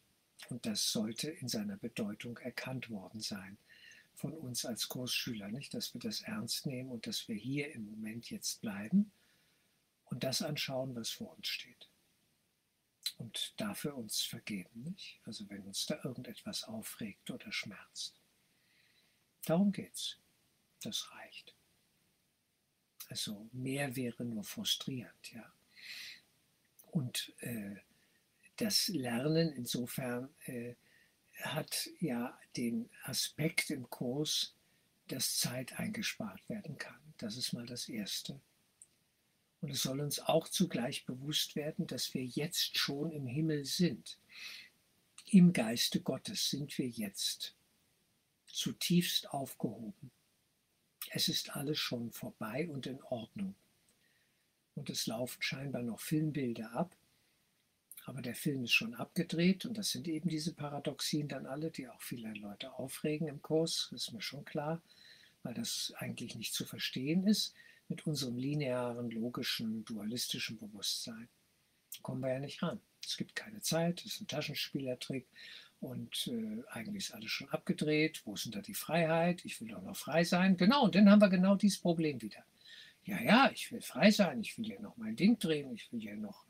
Und 0.50 0.66
das 0.66 0.92
sollte 0.92 1.30
in 1.30 1.48
seiner 1.48 1.78
Bedeutung 1.78 2.38
erkannt 2.38 2.90
worden 2.90 3.22
sein 3.22 3.58
von 4.16 4.34
uns 4.34 4.66
als 4.66 4.88
Kursschüler, 4.88 5.48
nicht? 5.50 5.74
Dass 5.74 5.94
wir 5.94 6.02
das 6.02 6.22
ernst 6.22 6.66
nehmen 6.66 6.92
und 6.92 7.08
dass 7.08 7.28
wir 7.28 7.36
hier 7.36 7.74
im 7.74 7.86
Moment 7.86 8.30
jetzt 8.30 8.62
bleiben 8.62 9.12
und 10.06 10.24
das 10.24 10.42
anschauen, 10.42 10.96
was 10.96 11.10
vor 11.10 11.36
uns 11.36 11.48
steht. 11.48 11.90
Und 13.18 13.54
dafür 13.58 13.96
uns 13.98 14.22
vergeben, 14.22 14.84
nicht? 14.84 15.20
Also 15.26 15.50
wenn 15.50 15.64
uns 15.64 15.86
da 15.88 16.00
irgendetwas 16.04 16.64
aufregt 16.64 17.32
oder 17.32 17.52
schmerzt. 17.52 18.22
Darum 19.46 19.72
geht's. 19.72 20.18
Das 20.82 21.12
reicht. 21.12 21.56
Also 23.12 23.50
mehr 23.52 23.94
wäre 23.98 24.24
nur 24.24 24.46
frustrierend, 24.46 25.34
ja. 25.34 25.52
Und 26.92 27.34
äh, 27.40 27.76
das 28.56 28.88
Lernen 28.88 29.52
insofern 29.52 30.34
äh, 30.46 30.76
hat 31.42 31.90
ja 32.00 32.40
den 32.56 32.90
Aspekt 33.04 33.70
im 33.70 33.90
Kurs, 33.90 34.56
dass 35.10 35.40
Zeit 35.40 35.78
eingespart 35.78 36.48
werden 36.48 36.78
kann. 36.78 37.02
Das 37.18 37.36
ist 37.36 37.52
mal 37.52 37.66
das 37.66 37.90
Erste. 37.90 38.40
Und 39.60 39.72
es 39.72 39.82
soll 39.82 40.00
uns 40.00 40.22
auch 40.22 40.48
zugleich 40.48 41.04
bewusst 41.04 41.58
werden, 41.58 41.88
dass 41.88 42.14
wir 42.14 42.24
jetzt 42.24 42.78
schon 42.78 43.12
im 43.12 43.28
Himmel 43.28 43.66
sind. 43.66 44.20
Im 45.26 45.52
Geiste 45.52 46.00
Gottes 46.00 46.50
sind 46.50 46.78
wir 46.78 46.88
jetzt 46.88 47.58
zutiefst 48.46 49.32
aufgehoben. 49.32 50.12
Es 51.10 51.28
ist 51.28 51.56
alles 51.56 51.80
schon 51.80 52.12
vorbei 52.12 52.70
und 52.70 52.86
in 52.86 53.02
Ordnung. 53.04 53.56
Und 54.76 54.90
es 54.90 55.08
laufen 55.08 55.42
scheinbar 55.42 55.82
noch 55.82 56.00
Filmbilder 56.00 56.72
ab, 56.72 56.96
aber 58.06 58.22
der 58.22 58.36
Film 58.36 58.64
ist 58.64 58.72
schon 58.74 58.96
abgedreht 58.96 59.66
und 59.66 59.78
das 59.78 59.92
sind 59.92 60.08
eben 60.08 60.30
diese 60.30 60.54
Paradoxien 60.54 61.28
dann 61.28 61.46
alle, 61.46 61.72
die 61.72 61.88
auch 61.88 62.02
viele 62.02 62.34
Leute 62.34 62.74
aufregen 62.74 63.28
im 63.28 63.42
Kurs, 63.42 63.92
ist 63.94 64.12
mir 64.12 64.22
schon 64.22 64.46
klar, 64.46 64.82
weil 65.44 65.54
das 65.54 65.94
eigentlich 65.98 66.36
nicht 66.36 66.54
zu 66.54 66.66
verstehen 66.66 67.28
ist 67.28 67.54
mit 67.90 68.08
unserem 68.08 68.38
linearen, 68.38 69.12
logischen, 69.12 69.84
dualistischen 69.86 70.58
Bewusstsein. 70.58 71.28
Kommen 72.02 72.22
wir 72.22 72.34
ja 72.34 72.40
nicht 72.40 72.64
ran. 72.64 72.80
Es 73.04 73.18
gibt 73.18 73.36
keine 73.36 73.62
Zeit, 73.62 74.00
es 74.00 74.14
ist 74.14 74.22
ein 74.22 74.28
Taschenspielertrick 74.28 75.28
und 75.82 76.28
äh, 76.28 76.64
eigentlich 76.70 77.08
ist 77.08 77.14
alles 77.14 77.32
schon 77.32 77.50
abgedreht. 77.50 78.22
Wo 78.26 78.36
ist 78.36 78.46
denn 78.46 78.54
da 78.54 78.62
die 78.62 78.74
Freiheit? 78.74 79.44
Ich 79.44 79.60
will 79.60 79.68
doch 79.68 79.82
noch 79.82 79.98
frei 79.98 80.24
sein. 80.24 80.56
Genau, 80.56 80.86
und 80.86 80.96
dann 80.96 81.10
haben 81.10 81.22
wir 81.22 81.30
genau 81.30 81.56
dieses 81.56 81.80
Problem 81.80 82.22
wieder. 82.22 82.44
Ja, 83.04 83.22
ja, 83.22 83.50
ich 83.52 83.72
will 83.72 83.82
frei 83.82 84.12
sein, 84.12 84.42
ich 84.42 84.58
will 84.58 84.70
ja 84.70 84.80
noch 84.80 84.96
mein 84.96 85.16
Ding 85.16 85.40
drehen, 85.40 85.74
ich 85.74 85.92
will 85.92 86.04
ja 86.04 86.16
noch 86.16 86.46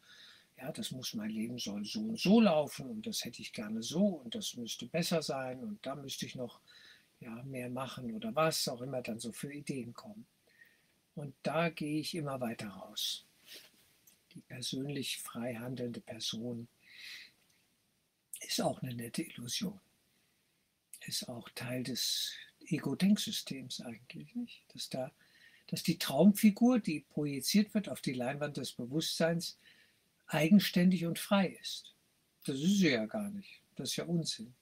ja, 0.62 0.72
das 0.72 0.92
muss 0.92 1.16
mein 1.16 1.30
Leben 1.32 1.58
soll 1.58 1.84
so 1.86 2.02
und 2.02 2.20
so 2.20 2.40
laufen 2.40 2.88
und 2.90 3.08
das 3.08 3.26
hätte 3.26 3.42
ich 3.42 3.52
gerne 3.52 3.82
so 3.82 4.06
und 4.06 4.36
das 4.36 4.56
müsste 4.56 4.86
besser 4.86 5.22
sein 5.22 5.64
und 5.64 5.84
da 5.86 5.96
müsste 5.96 6.26
ich 6.28 6.36
noch 6.36 6.60
ja, 7.20 7.42
mehr 7.44 7.70
machen 7.70 8.14
oder 8.14 8.34
was 8.36 8.68
auch 8.68 8.82
immer 8.82 9.02
dann 9.02 9.20
so 9.20 9.32
für 9.32 9.52
Ideen 9.52 9.94
kommen. 9.94 10.26
Und 11.16 11.34
da 11.44 11.70
gehe 11.70 12.00
ich 12.00 12.16
immer 12.16 12.40
weiter 12.40 12.68
raus. 12.70 13.26
Die 14.34 14.42
persönlich 14.42 15.20
frei 15.20 15.56
handelnde 15.56 16.00
Person 16.00 16.68
ist 18.52 18.62
auch 18.62 18.82
eine 18.82 18.94
nette 18.94 19.24
Illusion. 19.24 19.80
Ist 21.06 21.30
auch 21.30 21.50
Teil 21.56 21.84
des 21.84 22.34
Ego-Denksystems 22.68 23.82
eigentlich, 23.82 24.36
nicht? 24.36 24.64
Dass 24.74 24.90
da, 24.90 25.12
dass 25.68 25.84
die 25.84 25.98
Traumfigur, 25.98 26.80
die 26.80 27.00
projiziert 27.00 27.74
wird 27.74 27.90
auf 27.90 28.02
die 28.02 28.14
Leinwand 28.14 28.58
des 28.58 28.74
Bewusstseins, 28.74 29.58
eigenständig 30.28 31.06
und 31.06 31.18
frei 31.18 31.48
ist. 31.62 31.96
Das 32.46 32.58
ist 32.58 32.80
sie 32.80 32.90
ja 32.90 33.06
gar 33.06 33.30
nicht. 33.30 33.62
Das 33.76 33.90
ist 33.90 33.96
ja 33.96 34.06
Unsinn. 34.06 34.54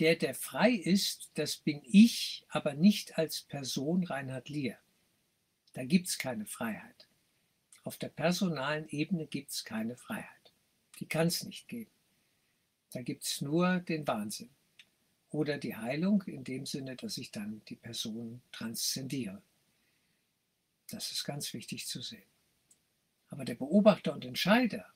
Der, 0.00 0.16
der 0.16 0.34
frei 0.34 0.72
ist, 0.72 1.30
das 1.34 1.56
bin 1.56 1.82
ich, 1.84 2.44
aber 2.48 2.74
nicht 2.74 3.16
als 3.18 3.42
Person 3.42 4.04
Reinhard 4.04 4.48
Lier. 4.48 4.78
Da 5.74 5.84
gibt 5.84 6.08
es 6.08 6.18
keine 6.18 6.46
Freiheit. 6.46 7.08
Auf 7.84 7.96
der 7.98 8.08
personalen 8.08 8.88
Ebene 8.88 9.26
gibt 9.26 9.50
es 9.50 9.64
keine 9.64 9.96
Freiheit. 9.96 10.52
Die 10.98 11.06
kann 11.06 11.28
es 11.28 11.44
nicht 11.44 11.68
geben. 11.68 11.93
Da 12.94 13.02
gibt 13.02 13.24
es 13.24 13.40
nur 13.40 13.80
den 13.80 14.06
Wahnsinn. 14.06 14.50
Oder 15.30 15.58
die 15.58 15.74
Heilung 15.74 16.22
in 16.22 16.44
dem 16.44 16.64
Sinne, 16.64 16.94
dass 16.94 17.18
ich 17.18 17.32
dann 17.32 17.60
die 17.68 17.74
Person 17.74 18.40
transzendiere. 18.52 19.42
Das 20.90 21.10
ist 21.10 21.24
ganz 21.24 21.52
wichtig 21.54 21.88
zu 21.88 22.00
sehen. 22.00 22.28
Aber 23.30 23.44
der 23.44 23.56
Beobachter 23.56 24.12
und 24.12 24.24
Entscheider, 24.24 24.86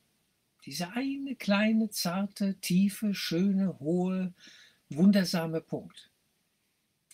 dieser 0.65 0.93
eine 0.93 1.35
kleine, 1.35 1.91
zarte, 1.91 2.55
tiefe, 2.61 3.17
schöne, 3.17 3.81
hohe, 3.81 4.33
wundersame 4.91 5.61
Punkt, 5.61 6.09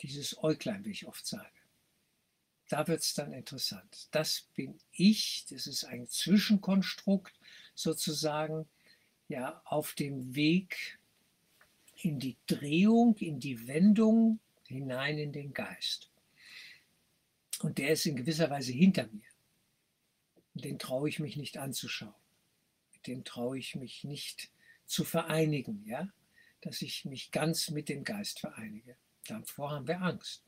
dieses 0.02 0.36
Äuglein, 0.42 0.84
wie 0.84 0.90
ich 0.90 1.06
oft 1.06 1.26
sage, 1.26 1.48
da 2.68 2.86
wird 2.88 3.00
es 3.00 3.14
dann 3.14 3.32
interessant. 3.32 4.08
Das 4.10 4.42
bin 4.54 4.78
ich, 4.92 5.46
das 5.48 5.66
ist 5.66 5.84
ein 5.84 6.08
Zwischenkonstrukt 6.08 7.32
sozusagen, 7.74 8.68
ja, 9.28 9.60
auf 9.64 9.94
dem 9.94 10.34
Weg 10.34 10.98
in 11.96 12.18
die 12.18 12.36
Drehung, 12.46 13.16
in 13.16 13.40
die 13.40 13.66
Wendung 13.66 14.40
hinein 14.66 15.18
in 15.18 15.32
den 15.32 15.52
Geist. 15.52 16.10
Und 17.60 17.78
der 17.78 17.90
ist 17.90 18.06
in 18.06 18.16
gewisser 18.16 18.50
Weise 18.50 18.72
hinter 18.72 19.06
mir 19.06 19.34
den 20.54 20.78
traue 20.78 21.08
ich 21.08 21.18
mich 21.18 21.36
nicht 21.36 21.58
anzuschauen. 21.58 22.14
Mit 22.92 23.06
dem 23.06 23.24
traue 23.24 23.58
ich 23.58 23.74
mich 23.74 24.04
nicht 24.04 24.50
zu 24.86 25.04
vereinigen, 25.04 25.84
ja? 25.84 26.08
dass 26.60 26.80
ich 26.80 27.04
mich 27.04 27.30
ganz 27.30 27.70
mit 27.70 27.88
dem 27.88 28.04
Geist 28.04 28.40
vereinige. 28.40 28.96
Davor 29.26 29.72
haben 29.72 29.88
wir 29.88 30.00
Angst, 30.00 30.42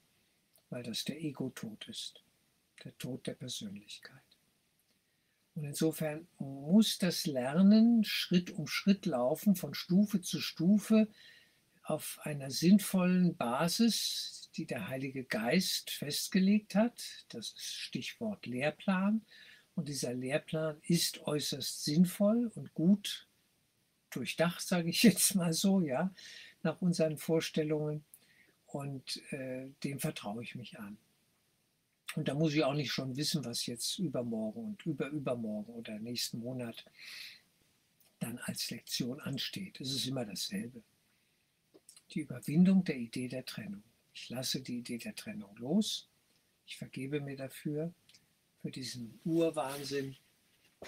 weil 0.71 0.83
das 0.83 1.05
der 1.05 1.21
Ego-Tod 1.21 1.89
ist, 1.89 2.23
der 2.85 2.97
Tod 2.99 3.27
der 3.27 3.35
Persönlichkeit. 3.35 4.23
Und 5.57 5.65
insofern 5.65 6.29
muss 6.39 6.99
das 6.99 7.25
Lernen 7.25 8.05
Schritt 8.05 8.51
um 8.51 8.67
Schritt 8.67 9.07
laufen, 9.07 9.57
von 9.57 9.73
Stufe 9.73 10.21
zu 10.21 10.41
Stufe, 10.41 11.09
auf 11.83 12.19
einer 12.25 12.51
sinnvollen 12.51 13.37
Basis, 13.37 14.51
die 14.57 14.67
der 14.67 14.89
Heilige 14.89 15.25
Geist 15.25 15.91
festgelegt 15.91 16.75
hat. 16.75 17.25
Das 17.31 17.53
ist 17.53 17.75
Stichwort 17.75 18.45
Lehrplan. 18.45 19.25
Und 19.75 19.89
dieser 19.89 20.13
Lehrplan 20.13 20.77
ist 20.83 21.27
äußerst 21.27 21.85
sinnvoll 21.85 22.53
und 22.55 22.75
gut 22.75 23.27
durchdacht, 24.11 24.61
sage 24.61 24.91
ich 24.91 25.03
jetzt 25.05 25.37
mal 25.37 25.55
so, 25.55 25.81
ja, 25.81 26.13
nach 26.63 26.83
unseren 26.83 27.17
Vorstellungen. 27.17 28.05
Und 28.67 29.23
äh, 29.33 29.71
dem 29.85 30.01
vertraue 30.01 30.43
ich 30.43 30.55
mich 30.55 30.79
an. 30.79 30.99
Und 32.15 32.29
da 32.29 32.35
muss 32.35 32.55
ich 32.55 32.65
auch 32.65 32.75
nicht 32.75 32.93
schon 32.93 33.17
wissen, 33.17 33.45
was 33.45 33.67
jetzt 33.67 33.99
übermorgen 33.99 34.65
und 34.65 34.87
überübermorgen 34.87 35.75
oder 35.75 35.99
nächsten 35.99 36.39
Monat 36.39 36.85
dann 38.21 38.39
als 38.39 38.71
Lektion 38.71 39.21
ansteht. 39.21 39.81
Es 39.81 39.93
ist 39.93 40.07
immer 40.07 40.25
dasselbe. 40.25 40.83
Die 42.13 42.21
Überwindung 42.21 42.85
der 42.85 42.97
Idee 42.97 43.29
der 43.29 43.45
Trennung. 43.45 43.83
Ich 44.15 44.31
lasse 44.31 44.63
die 44.63 44.79
Idee 44.79 44.99
der 44.99 45.15
Trennung 45.15 45.55
los. 45.57 46.09
Ich 46.67 46.79
vergebe 46.79 47.21
mir 47.21 47.37
dafür 47.37 47.93
für 48.63 48.71
diesen 48.71 49.21
Urwahnsinn 49.25 50.17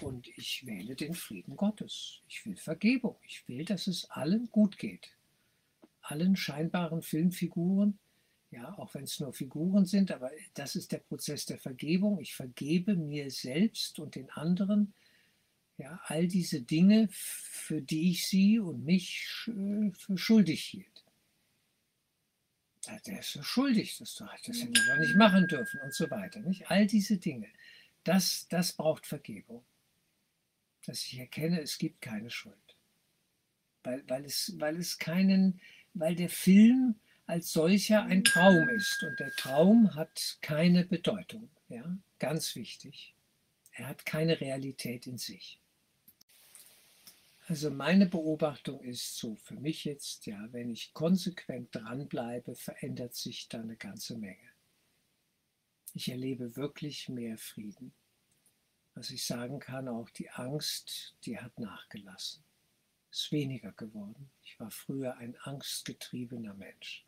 und 0.01 0.29
ich 0.29 0.65
wähle 0.67 0.97
den 0.97 1.15
Frieden 1.15 1.57
Gottes. 1.57 2.23
Ich 2.29 2.45
will 2.47 2.57
Vergebung. 2.57 3.17
Ich 3.23 3.47
will, 3.49 3.65
dass 3.65 3.87
es 3.87 4.11
allen 4.11 4.51
gut 4.51 4.79
geht. 4.79 5.11
Allen 6.01 6.37
scheinbaren 6.37 7.03
Filmfiguren, 7.03 7.99
ja, 8.50 8.76
auch 8.78 8.95
wenn 8.95 9.05
es 9.05 9.21
nur 9.21 9.33
Figuren 9.33 9.85
sind, 9.85 10.11
aber 10.11 10.31
das 10.55 10.75
ist 10.76 10.93
der 10.93 10.99
Prozess 10.99 11.45
der 11.47 11.59
Vergebung. 11.59 12.21
Ich 12.21 12.35
vergebe 12.35 12.97
mir 12.97 13.31
selbst 13.31 13.99
und 13.99 14.14
den 14.14 14.31
anderen, 14.31 14.95
ja, 15.76 16.00
all 16.05 16.26
diese 16.26 16.62
Dinge, 16.62 17.09
für 17.11 17.83
die 17.83 18.11
ich 18.11 18.26
sie 18.26 18.59
und 18.59 18.85
mich 18.85 19.26
für 19.28 20.19
schuldig 20.19 20.64
hielt 20.64 21.05
der 23.07 23.21
ist 23.21 23.33
so 23.33 23.43
schuldig, 23.43 23.97
das, 23.99 24.14
das 24.14 24.62
hätte 24.62 24.81
er 24.88 24.99
nicht 24.99 25.17
machen 25.17 25.47
dürfen 25.47 25.81
und 25.81 25.95
so 25.95 26.11
weiter. 26.11 26.40
Nicht? 26.40 26.71
All 26.71 26.87
diese 26.87 27.19
Dinge, 27.19 27.49
das, 28.05 28.47
das 28.49 28.73
braucht 28.73 29.07
Vergebung. 29.07 29.64
Dass 30.87 31.05
ich 31.05 31.19
erkenne, 31.19 31.61
es 31.61 31.78
gibt 31.78 32.00
keine 32.00 32.31
Schuld. 32.31 32.76
Weil, 33.83 34.02
weil, 34.09 34.25
es, 34.25 34.55
weil 34.59 34.76
es 34.76 34.99
keinen, 34.99 35.61
weil 35.95 36.14
der 36.14 36.31
Film 36.31 36.97
als 37.28 37.52
solcher 37.52 38.04
ein 38.04 38.25
Traum 38.25 38.70
ist 38.70 39.02
und 39.02 39.20
der 39.20 39.30
Traum 39.37 39.94
hat 39.94 40.38
keine 40.40 40.87
Bedeutung. 40.87 41.50
Ja? 41.68 41.99
Ganz 42.18 42.56
wichtig. 42.56 43.14
Er 43.73 43.87
hat 43.87 44.06
keine 44.06 44.40
Realität 44.40 45.06
in 45.06 45.18
sich. 45.18 45.61
Also 47.47 47.70
meine 47.70 48.06
Beobachtung 48.06 48.80
ist 48.80 49.16
so 49.16 49.37
für 49.37 49.56
mich 49.56 49.85
jetzt, 49.85 50.25
ja, 50.25 50.49
wenn 50.52 50.70
ich 50.70 50.94
konsequent 50.94 51.75
dranbleibe, 51.75 52.54
verändert 52.54 53.14
sich 53.14 53.47
da 53.49 53.61
eine 53.61 53.76
ganze 53.76 54.16
Menge. 54.16 54.50
Ich 55.92 56.08
erlebe 56.08 56.56
wirklich 56.56 57.11
mehr 57.11 57.37
Frieden. 57.37 57.92
Was 58.94 59.11
ich 59.11 59.25
sagen 59.25 59.61
kann, 59.61 59.88
auch 59.88 60.08
die 60.11 60.30
Angst, 60.30 61.14
die 61.25 61.38
hat 61.38 61.58
nachgelassen. 61.58 62.42
Ist 63.11 63.32
weniger 63.32 63.73
geworden. 63.73 64.30
Ich 64.44 64.58
war 64.58 64.70
früher 64.70 65.16
ein 65.18 65.37
angstgetriebener 65.42 66.54
Mensch. 66.54 67.04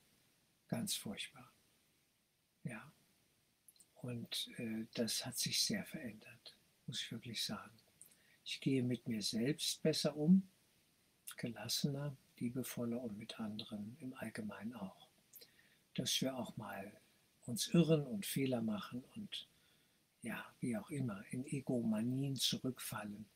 Ganz 0.70 0.94
furchtbar. 0.94 1.52
Ja. 2.62 2.92
Und 4.02 4.48
äh, 4.56 4.86
das 4.94 5.26
hat 5.26 5.36
sich 5.36 5.60
sehr 5.60 5.84
verändert, 5.84 6.56
muss 6.86 7.02
ich 7.02 7.10
wirklich 7.10 7.44
sagen. 7.44 7.76
Ich 8.44 8.60
gehe 8.60 8.84
mit 8.84 9.06
mir 9.08 9.20
selbst 9.20 9.82
besser 9.82 10.16
um, 10.16 10.48
gelassener, 11.36 12.16
liebevoller 12.38 13.02
und 13.02 13.18
mit 13.18 13.38
anderen 13.40 13.96
im 13.98 14.14
Allgemeinen 14.14 14.74
auch. 14.74 15.08
Dass 15.94 16.20
wir 16.20 16.36
auch 16.36 16.56
mal 16.56 17.00
uns 17.46 17.66
irren 17.74 18.06
und 18.06 18.24
Fehler 18.24 18.62
machen 18.62 19.02
und 19.16 19.48
ja, 20.22 20.54
wie 20.60 20.76
auch 20.76 20.90
immer, 20.90 21.24
in 21.30 21.44
Egomanien 21.46 22.36
zurückfallen. 22.36 23.28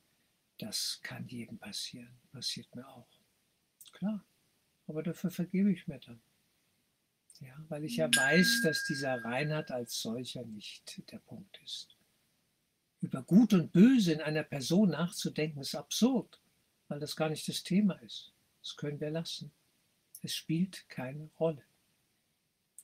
Das 0.58 1.00
kann 1.02 1.26
jedem 1.26 1.58
passieren, 1.58 2.16
passiert 2.30 2.72
mir 2.76 2.86
auch. 2.86 3.08
Klar, 3.92 4.24
aber 4.86 5.02
dafür 5.02 5.32
vergebe 5.32 5.72
ich 5.72 5.88
mir 5.88 5.98
dann. 5.98 6.22
Ja, 7.40 7.54
weil 7.68 7.84
ich 7.84 7.96
ja 7.96 8.08
weiß, 8.08 8.62
dass 8.62 8.84
dieser 8.84 9.22
Reinhard 9.24 9.70
als 9.70 10.00
solcher 10.00 10.44
nicht 10.44 11.02
der 11.10 11.18
Punkt 11.18 11.60
ist. 11.64 11.88
Über 13.00 13.22
Gut 13.22 13.52
und 13.52 13.72
Böse 13.72 14.12
in 14.12 14.20
einer 14.20 14.44
Person 14.44 14.90
nachzudenken, 14.90 15.60
ist 15.60 15.74
absurd, 15.74 16.40
weil 16.88 17.00
das 17.00 17.16
gar 17.16 17.28
nicht 17.28 17.46
das 17.48 17.62
Thema 17.62 17.94
ist. 18.02 18.32
Das 18.62 18.76
können 18.76 19.00
wir 19.00 19.10
lassen. 19.10 19.52
Es 20.22 20.34
spielt 20.34 20.88
keine 20.88 21.28
Rolle. 21.38 21.62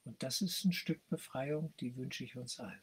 Und 0.05 0.23
das 0.23 0.43
ist 0.43 0.65
ein 0.65 0.73
Stück 0.73 1.07
Befreiung, 1.09 1.73
die 1.81 1.97
wünsche 1.97 2.25
ich 2.25 2.37
uns 2.37 2.59
allen. 2.61 2.83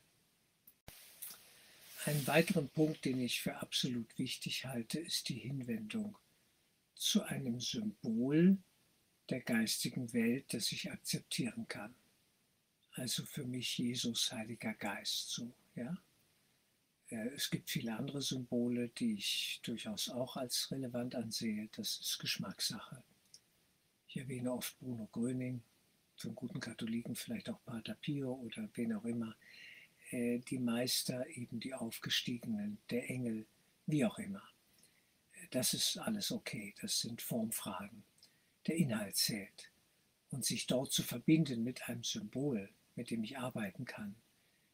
Einen 2.06 2.26
weiteren 2.26 2.70
Punkt, 2.70 3.06
den 3.06 3.20
ich 3.20 3.42
für 3.42 3.58
absolut 3.58 4.18
wichtig 4.18 4.66
halte, 4.66 5.00
ist 5.00 5.30
die 5.30 5.40
Hinwendung 5.40 6.18
zu 6.96 7.22
einem 7.24 7.60
Symbol 7.60 8.58
der 9.30 9.42
geistigen 9.42 10.14
Welt, 10.14 10.54
das 10.54 10.72
ich 10.72 10.92
akzeptieren 10.92 11.68
kann. 11.68 11.94
Also 12.92 13.26
für 13.26 13.46
mich 13.46 13.78
Jesus, 13.78 14.32
Heiliger 14.32 14.74
Geist, 14.74 15.30
so, 15.30 15.54
ja. 15.76 15.98
Äh, 17.10 17.28
es 17.30 17.50
gibt 17.50 17.70
viele 17.70 17.96
andere 17.96 18.22
Symbole, 18.22 18.90
die 18.90 19.14
ich 19.14 19.60
durchaus 19.64 20.10
auch 20.10 20.38
als 20.38 20.72
relevant 20.72 21.16
ansehe. 21.16 21.70
Das 21.74 22.00
ist 22.00 22.20
Geschmackssache. 22.20 23.04
Ich 24.08 24.18
erwähne 24.18 24.52
oft 24.52 24.78
Bruno 24.80 25.08
Gröning, 25.12 25.62
einen 26.24 26.36
guten 26.36 26.60
Katholiken 26.60 27.16
vielleicht 27.16 27.50
auch 27.50 27.64
Pater 27.66 27.96
Pio 27.96 28.34
oder 28.34 28.68
wen 28.74 28.94
auch 28.94 29.06
immer. 29.06 29.36
Äh, 30.10 30.40
die 30.40 30.60
Meister, 30.60 31.28
eben 31.28 31.60
die 31.60 31.74
Aufgestiegenen, 31.74 32.78
der 32.90 33.10
Engel, 33.10 33.46
wie 33.86 34.06
auch 34.06 34.18
immer. 34.18 34.44
Das 35.52 35.74
ist 35.74 35.98
alles 35.98 36.32
okay, 36.32 36.74
das 36.82 37.02
sind 37.02 37.22
Formfragen. 37.22 38.04
Der 38.68 38.76
Inhalt 38.76 39.16
zählt. 39.16 39.72
Und 40.30 40.46
sich 40.46 40.68
dort 40.68 40.92
zu 40.92 41.04
verbinden 41.04 41.64
mit 41.64 41.88
einem 41.88 42.04
Symbol, 42.04 42.70
mit 42.96 43.12
dem 43.12 43.24
ich 43.24 43.38
arbeiten 43.38 43.86
kann, 43.86 44.16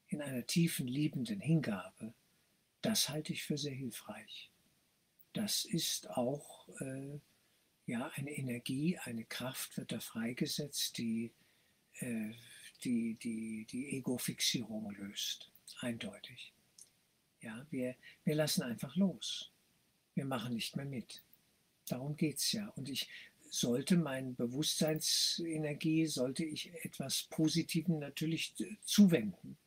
in 0.07 0.21
einer 0.21 0.45
tiefen, 0.45 0.88
liebenden 0.88 1.39
Hingabe, 1.39 2.13
das 2.81 3.09
halte 3.09 3.33
ich 3.33 3.43
für 3.43 3.57
sehr 3.57 3.73
hilfreich. 3.73 4.50
Das 5.33 5.65
ist 5.65 6.09
auch 6.09 6.67
äh, 6.79 7.19
ja, 7.85 8.12
eine 8.15 8.31
Energie, 8.31 8.97
eine 8.97 9.25
Kraft 9.25 9.77
wird 9.77 9.91
da 9.91 10.00
freigesetzt, 10.00 10.97
die 10.97 11.31
äh, 12.00 12.33
die, 12.83 13.15
die, 13.15 13.65
die 13.69 13.97
Ego-Fixierung 13.97 14.91
löst. 14.91 15.51
Eindeutig. 15.79 16.53
Ja, 17.41 17.65
wir, 17.69 17.95
wir 18.23 18.35
lassen 18.35 18.63
einfach 18.63 18.95
los. 18.95 19.51
Wir 20.15 20.25
machen 20.25 20.53
nicht 20.53 20.75
mehr 20.75 20.85
mit. 20.85 21.23
Darum 21.88 22.15
geht 22.15 22.38
es 22.38 22.51
ja. 22.51 22.67
Und 22.69 22.89
ich 22.89 23.09
sollte 23.54 23.98
meine 23.98 24.32
Bewusstseinsenergie, 24.32 26.08
sollte 26.08 26.44
ich 26.44 26.74
etwas 26.84 27.28
Positivem 27.30 28.00
natürlich 28.00 28.56
zuwenden. 28.84 29.58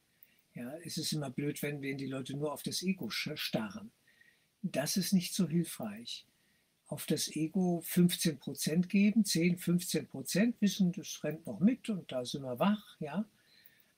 Ja, 0.54 0.76
es 0.78 0.98
ist 0.98 1.12
immer 1.12 1.30
blöd, 1.30 1.62
wenn, 1.62 1.80
wenn 1.82 1.96
die 1.96 2.06
Leute 2.06 2.36
nur 2.36 2.52
auf 2.52 2.64
das 2.64 2.82
Ego 2.82 3.10
starren. 3.10 3.92
Das 4.62 4.96
ist 4.96 5.12
nicht 5.12 5.34
so 5.34 5.46
hilfreich. 5.46 6.26
Auf 6.88 7.06
das 7.06 7.28
Ego 7.28 7.80
15 7.84 8.40
Prozent 8.40 8.88
geben, 8.88 9.24
10, 9.24 9.56
15 9.56 10.08
Prozent 10.08 10.60
wissen, 10.60 10.90
das 10.90 11.22
rennt 11.22 11.46
noch 11.46 11.60
mit 11.60 11.88
und 11.88 12.10
da 12.10 12.24
sind 12.24 12.42
wir 12.42 12.58
wach, 12.58 12.96
ja. 12.98 13.24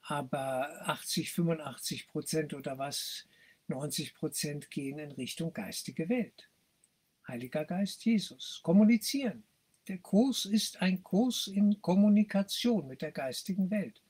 Aber 0.03 0.87
80, 0.87 1.33
85 1.33 2.09
Prozent 2.09 2.53
oder 2.53 2.77
was, 2.77 3.27
90 3.69 4.15
Prozent 4.15 4.71
gehen 4.71 4.99
in 4.99 5.13
Richtung 5.13 5.55
geistige 5.55 6.11
Welt. 6.11 6.51
Heiliger 7.27 7.65
Geist 7.65 8.05
Jesus. 8.05 8.61
Kommunizieren. 8.63 9.48
Der 9.89 9.99
Kurs 9.99 10.45
ist 10.45 10.83
ein 10.83 11.03
Kurs 11.03 11.47
in 11.47 11.81
Kommunikation 11.81 12.87
mit 12.87 13.01
der 13.01 13.11
geistigen 13.11 13.71
Welt. 13.71 14.03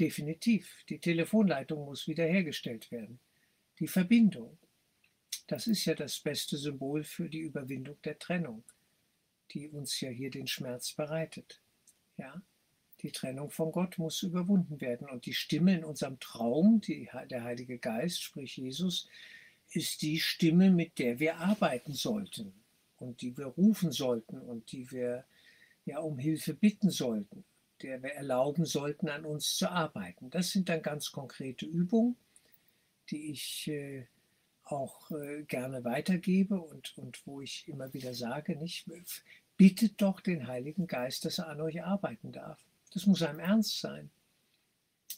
Definitiv. 0.00 0.84
Die 0.88 0.98
Telefonleitung 0.98 1.84
muss 1.84 2.08
wiederhergestellt 2.08 2.90
werden. 2.90 3.20
Die 3.78 3.86
Verbindung. 3.86 4.58
Das 5.46 5.68
ist 5.68 5.84
ja 5.84 5.94
das 5.94 6.18
beste 6.18 6.56
Symbol 6.56 7.04
für 7.04 7.28
die 7.28 7.38
Überwindung 7.38 8.02
der 8.02 8.18
Trennung, 8.18 8.64
die 9.52 9.68
uns 9.68 10.00
ja 10.00 10.10
hier 10.10 10.30
den 10.30 10.48
Schmerz 10.48 10.92
bereitet. 10.92 11.62
Ja? 12.16 12.42
Die 13.02 13.12
Trennung 13.12 13.50
von 13.50 13.70
Gott 13.70 13.98
muss 13.98 14.24
überwunden 14.24 14.80
werden. 14.80 15.08
Und 15.08 15.26
die 15.26 15.34
Stimme 15.34 15.76
in 15.76 15.84
unserem 15.84 16.18
Traum, 16.18 16.80
die, 16.80 17.08
der 17.30 17.44
Heilige 17.44 17.78
Geist, 17.78 18.24
sprich 18.24 18.56
Jesus, 18.56 19.08
ist 19.70 20.02
die 20.02 20.18
Stimme, 20.18 20.72
mit 20.72 20.98
der 20.98 21.20
wir 21.20 21.36
arbeiten 21.36 21.92
sollten 21.92 22.65
und 22.98 23.20
die 23.20 23.36
wir 23.36 23.46
rufen 23.46 23.92
sollten 23.92 24.40
und 24.40 24.72
die 24.72 24.90
wir 24.90 25.24
ja 25.84 25.98
um 25.98 26.18
Hilfe 26.18 26.54
bitten 26.54 26.90
sollten 26.90 27.44
der 27.82 28.02
wir 28.02 28.12
erlauben 28.12 28.64
sollten, 28.64 29.08
an 29.08 29.24
uns 29.24 29.56
zu 29.56 29.70
arbeiten. 29.70 30.30
Das 30.30 30.50
sind 30.50 30.68
dann 30.68 30.82
ganz 30.82 31.12
konkrete 31.12 31.66
Übungen, 31.66 32.16
die 33.10 33.30
ich 33.30 33.68
äh, 33.68 34.06
auch 34.64 35.10
äh, 35.10 35.44
gerne 35.44 35.84
weitergebe 35.84 36.60
und, 36.60 36.96
und 36.98 37.24
wo 37.26 37.40
ich 37.40 37.68
immer 37.68 37.92
wieder 37.92 38.14
sage, 38.14 38.56
nicht, 38.56 38.86
bittet 39.56 40.00
doch 40.00 40.20
den 40.20 40.46
Heiligen 40.46 40.86
Geist, 40.86 41.24
dass 41.24 41.38
er 41.38 41.48
an 41.48 41.60
euch 41.60 41.82
arbeiten 41.82 42.32
darf. 42.32 42.58
Das 42.92 43.06
muss 43.06 43.22
einem 43.22 43.40
ernst 43.40 43.80
sein. 43.80 44.10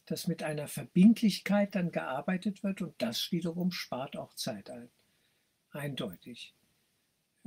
Dass 0.07 0.27
mit 0.27 0.43
einer 0.43 0.69
Verbindlichkeit 0.69 1.75
dann 1.75 1.93
gearbeitet 1.93 2.63
wird 2.63 2.83
und 2.83 2.95
das 3.01 3.31
wiederum 3.31 3.71
spart 3.71 4.17
auch 4.17 4.35
Zeit 4.35 4.71
ein. 4.71 4.91
Eindeutig. 5.71 6.55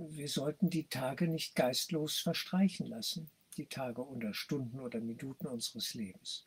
Wir 0.09 0.27
sollten 0.27 0.69
die 0.69 0.87
Tage 0.87 1.27
nicht 1.27 1.55
geistlos 1.55 2.19
verstreichen 2.19 2.87
lassen 2.87 3.29
die 3.57 3.67
Tage 3.67 4.05
oder 4.05 4.33
Stunden 4.33 4.79
oder 4.79 4.99
Minuten 4.99 5.47
unseres 5.47 5.93
Lebens, 5.93 6.45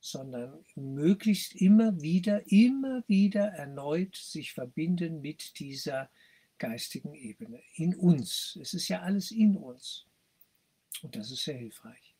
sondern 0.00 0.64
möglichst 0.74 1.54
immer 1.54 2.00
wieder, 2.00 2.50
immer 2.50 3.04
wieder 3.06 3.46
erneut 3.52 4.16
sich 4.16 4.52
verbinden 4.52 5.20
mit 5.20 5.58
dieser 5.58 6.10
geistigen 6.58 7.14
Ebene, 7.14 7.62
in 7.74 7.94
uns. 7.94 8.58
Es 8.60 8.74
ist 8.74 8.88
ja 8.88 9.00
alles 9.00 9.30
in 9.30 9.56
uns. 9.56 10.06
Und 11.02 11.16
das 11.16 11.30
ist 11.30 11.44
sehr 11.44 11.56
hilfreich. 11.56 12.14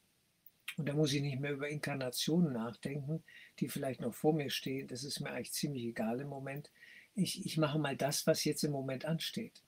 Und 0.77 0.89
da 0.89 0.95
muss 0.95 1.13
ich 1.13 1.23
nicht 1.23 1.39
mehr 1.39 1.53
über 1.53 1.69
Inkarnationen 1.69 2.53
nachdenken, 2.53 3.23
die 3.61 3.69
vielleicht 3.69 4.01
noch 4.01 4.13
vor 4.13 4.35
mir 4.35 4.51
stehen. 4.51 4.89
Das 4.89 5.05
ist 5.05 5.21
mir 5.21 5.31
eigentlich 5.31 5.53
ziemlich 5.53 5.85
egal 5.85 6.21
im 6.21 6.29
Moment. 6.29 6.71
Ich, 7.15 7.47
ich 7.47 7.57
mache 7.57 7.79
mal 7.79 7.97
das, 7.97 8.27
was 8.27 8.45
jetzt 8.45 8.65
im 8.65 8.73
Moment 8.73 9.05
ansteht. 9.05 9.63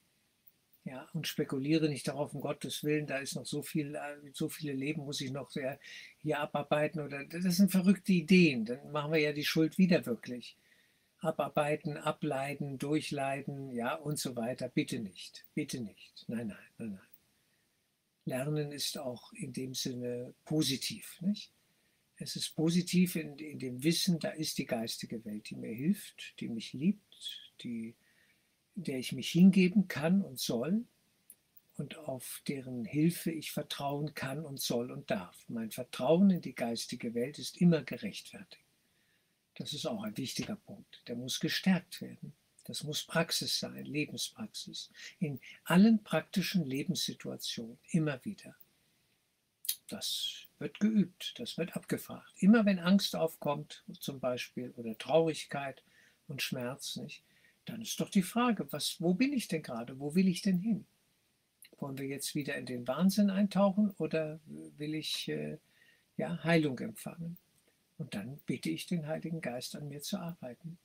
Ja, 0.86 1.08
und 1.14 1.26
spekuliere 1.26 1.88
nicht 1.88 2.06
darauf, 2.06 2.32
um 2.32 2.40
Gottes 2.40 2.84
Willen, 2.84 3.08
da 3.08 3.18
ist 3.18 3.34
noch 3.34 3.44
so 3.44 3.60
viel, 3.60 3.96
äh, 3.96 4.30
so 4.32 4.48
viele 4.48 4.72
Leben 4.72 5.02
muss 5.04 5.20
ich 5.20 5.32
noch 5.32 5.50
sehr 5.50 5.80
hier 6.18 6.38
abarbeiten 6.38 7.00
oder 7.00 7.24
das 7.24 7.56
sind 7.56 7.72
verrückte 7.72 8.12
Ideen. 8.12 8.64
Dann 8.64 8.92
machen 8.92 9.12
wir 9.12 9.18
ja 9.18 9.32
die 9.32 9.44
Schuld 9.44 9.78
wieder 9.78 10.06
wirklich. 10.06 10.56
Abarbeiten, 11.18 11.96
ableiden, 11.96 12.78
durchleiden, 12.78 13.72
ja 13.72 13.96
und 13.96 14.20
so 14.20 14.36
weiter. 14.36 14.68
Bitte 14.68 15.00
nicht, 15.00 15.44
bitte 15.54 15.80
nicht. 15.80 16.24
Nein, 16.28 16.48
nein, 16.48 16.58
nein, 16.78 16.90
nein. 16.90 17.08
Lernen 18.24 18.70
ist 18.70 18.96
auch 18.96 19.32
in 19.32 19.52
dem 19.52 19.74
Sinne 19.74 20.34
positiv, 20.44 21.20
nicht? 21.20 21.50
Es 22.16 22.36
ist 22.36 22.54
positiv 22.54 23.16
in, 23.16 23.36
in 23.38 23.58
dem 23.58 23.82
Wissen, 23.82 24.20
da 24.20 24.30
ist 24.30 24.56
die 24.58 24.66
geistige 24.66 25.24
Welt, 25.24 25.50
die 25.50 25.56
mir 25.56 25.74
hilft, 25.74 26.38
die 26.38 26.48
mich 26.48 26.72
liebt, 26.72 27.52
die 27.62 27.96
der 28.76 28.98
ich 28.98 29.12
mich 29.12 29.30
hingeben 29.30 29.88
kann 29.88 30.22
und 30.22 30.38
soll 30.38 30.84
und 31.76 31.96
auf 31.98 32.42
deren 32.46 32.84
Hilfe 32.84 33.30
ich 33.30 33.52
vertrauen 33.52 34.14
kann 34.14 34.44
und 34.44 34.60
soll 34.60 34.90
und 34.90 35.10
darf. 35.10 35.36
Mein 35.48 35.70
Vertrauen 35.70 36.30
in 36.30 36.40
die 36.40 36.54
geistige 36.54 37.14
Welt 37.14 37.38
ist 37.38 37.60
immer 37.60 37.82
gerechtfertigt. 37.82 38.62
Das 39.56 39.72
ist 39.72 39.86
auch 39.86 40.02
ein 40.02 40.16
wichtiger 40.16 40.56
Punkt. 40.56 41.02
Der 41.08 41.16
muss 41.16 41.40
gestärkt 41.40 42.00
werden. 42.00 42.34
Das 42.64 42.82
muss 42.82 43.04
Praxis 43.04 43.58
sein, 43.58 43.84
Lebenspraxis. 43.84 44.90
In 45.18 45.40
allen 45.64 46.02
praktischen 46.02 46.64
Lebenssituationen, 46.64 47.78
immer 47.90 48.22
wieder. 48.24 48.56
Das 49.88 50.46
wird 50.58 50.80
geübt, 50.80 51.34
das 51.38 51.56
wird 51.56 51.76
abgefragt. 51.76 52.28
Immer 52.38 52.66
wenn 52.66 52.80
Angst 52.80 53.14
aufkommt, 53.14 53.84
zum 54.00 54.18
Beispiel, 54.18 54.72
oder 54.76 54.98
Traurigkeit 54.98 55.82
und 56.26 56.42
Schmerz, 56.42 56.96
nicht, 56.96 57.22
dann 57.68 57.82
ist 57.82 58.00
doch 58.00 58.08
die 58.10 58.22
Frage, 58.22 58.70
was, 58.72 59.00
wo 59.00 59.14
bin 59.14 59.32
ich 59.32 59.48
denn 59.48 59.62
gerade? 59.62 59.98
Wo 59.98 60.14
will 60.14 60.28
ich 60.28 60.42
denn 60.42 60.58
hin? 60.58 60.86
Wollen 61.78 61.98
wir 61.98 62.06
jetzt 62.06 62.34
wieder 62.34 62.56
in 62.56 62.66
den 62.66 62.88
Wahnsinn 62.88 63.28
eintauchen 63.28 63.90
oder 63.98 64.40
will 64.46 64.94
ich 64.94 65.28
äh, 65.28 65.58
ja, 66.16 66.42
Heilung 66.42 66.78
empfangen? 66.78 67.36
Und 67.98 68.14
dann 68.14 68.38
bitte 68.46 68.70
ich 68.70 68.86
den 68.86 69.06
Heiligen 69.06 69.40
Geist 69.40 69.76
an 69.76 69.88
mir 69.88 70.00
zu 70.00 70.18
arbeiten. 70.18 70.78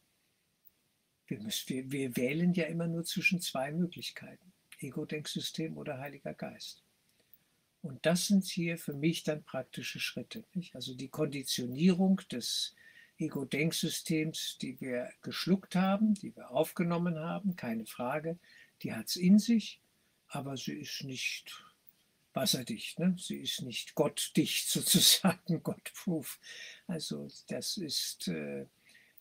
Wir, 1.27 1.39
müssen, 1.39 1.69
wir, 1.69 1.91
wir 1.91 2.17
wählen 2.17 2.53
ja 2.53 2.65
immer 2.65 2.87
nur 2.87 3.03
zwischen 3.05 3.39
zwei 3.41 3.71
Möglichkeiten, 3.71 4.51
Ego-Denksystem 4.79 5.77
oder 5.77 5.99
Heiliger 5.99 6.33
Geist. 6.33 6.83
Und 7.81 8.05
das 8.05 8.27
sind 8.27 8.45
hier 8.45 8.77
für 8.77 8.93
mich 8.93 9.23
dann 9.23 9.43
praktische 9.43 9.99
Schritte. 9.99 10.43
Nicht? 10.53 10.75
Also 10.75 10.93
die 10.93 11.09
Konditionierung 11.09 12.21
des 12.31 12.75
Ego-Denksystems, 13.21 14.57
die 14.61 14.79
wir 14.81 15.11
geschluckt 15.21 15.75
haben, 15.75 16.15
die 16.15 16.35
wir 16.35 16.51
aufgenommen 16.51 17.19
haben, 17.19 17.55
keine 17.55 17.85
Frage, 17.85 18.37
die 18.81 18.93
hat 18.93 19.07
es 19.07 19.15
in 19.15 19.39
sich 19.39 19.81
aber 20.31 20.55
sie 20.57 20.73
ist 20.73 21.03
nicht 21.03 21.63
wasserdicht, 22.33 22.99
ne? 22.99 23.15
sie 23.19 23.37
ist 23.37 23.61
nicht 23.61 23.95
gottdicht 23.95 24.69
sozusagen, 24.69 25.61
Gottproof. 25.61 26.39
Also 26.87 27.27
das 27.47 27.77
ist, 27.77 28.27
äh, 28.29 28.65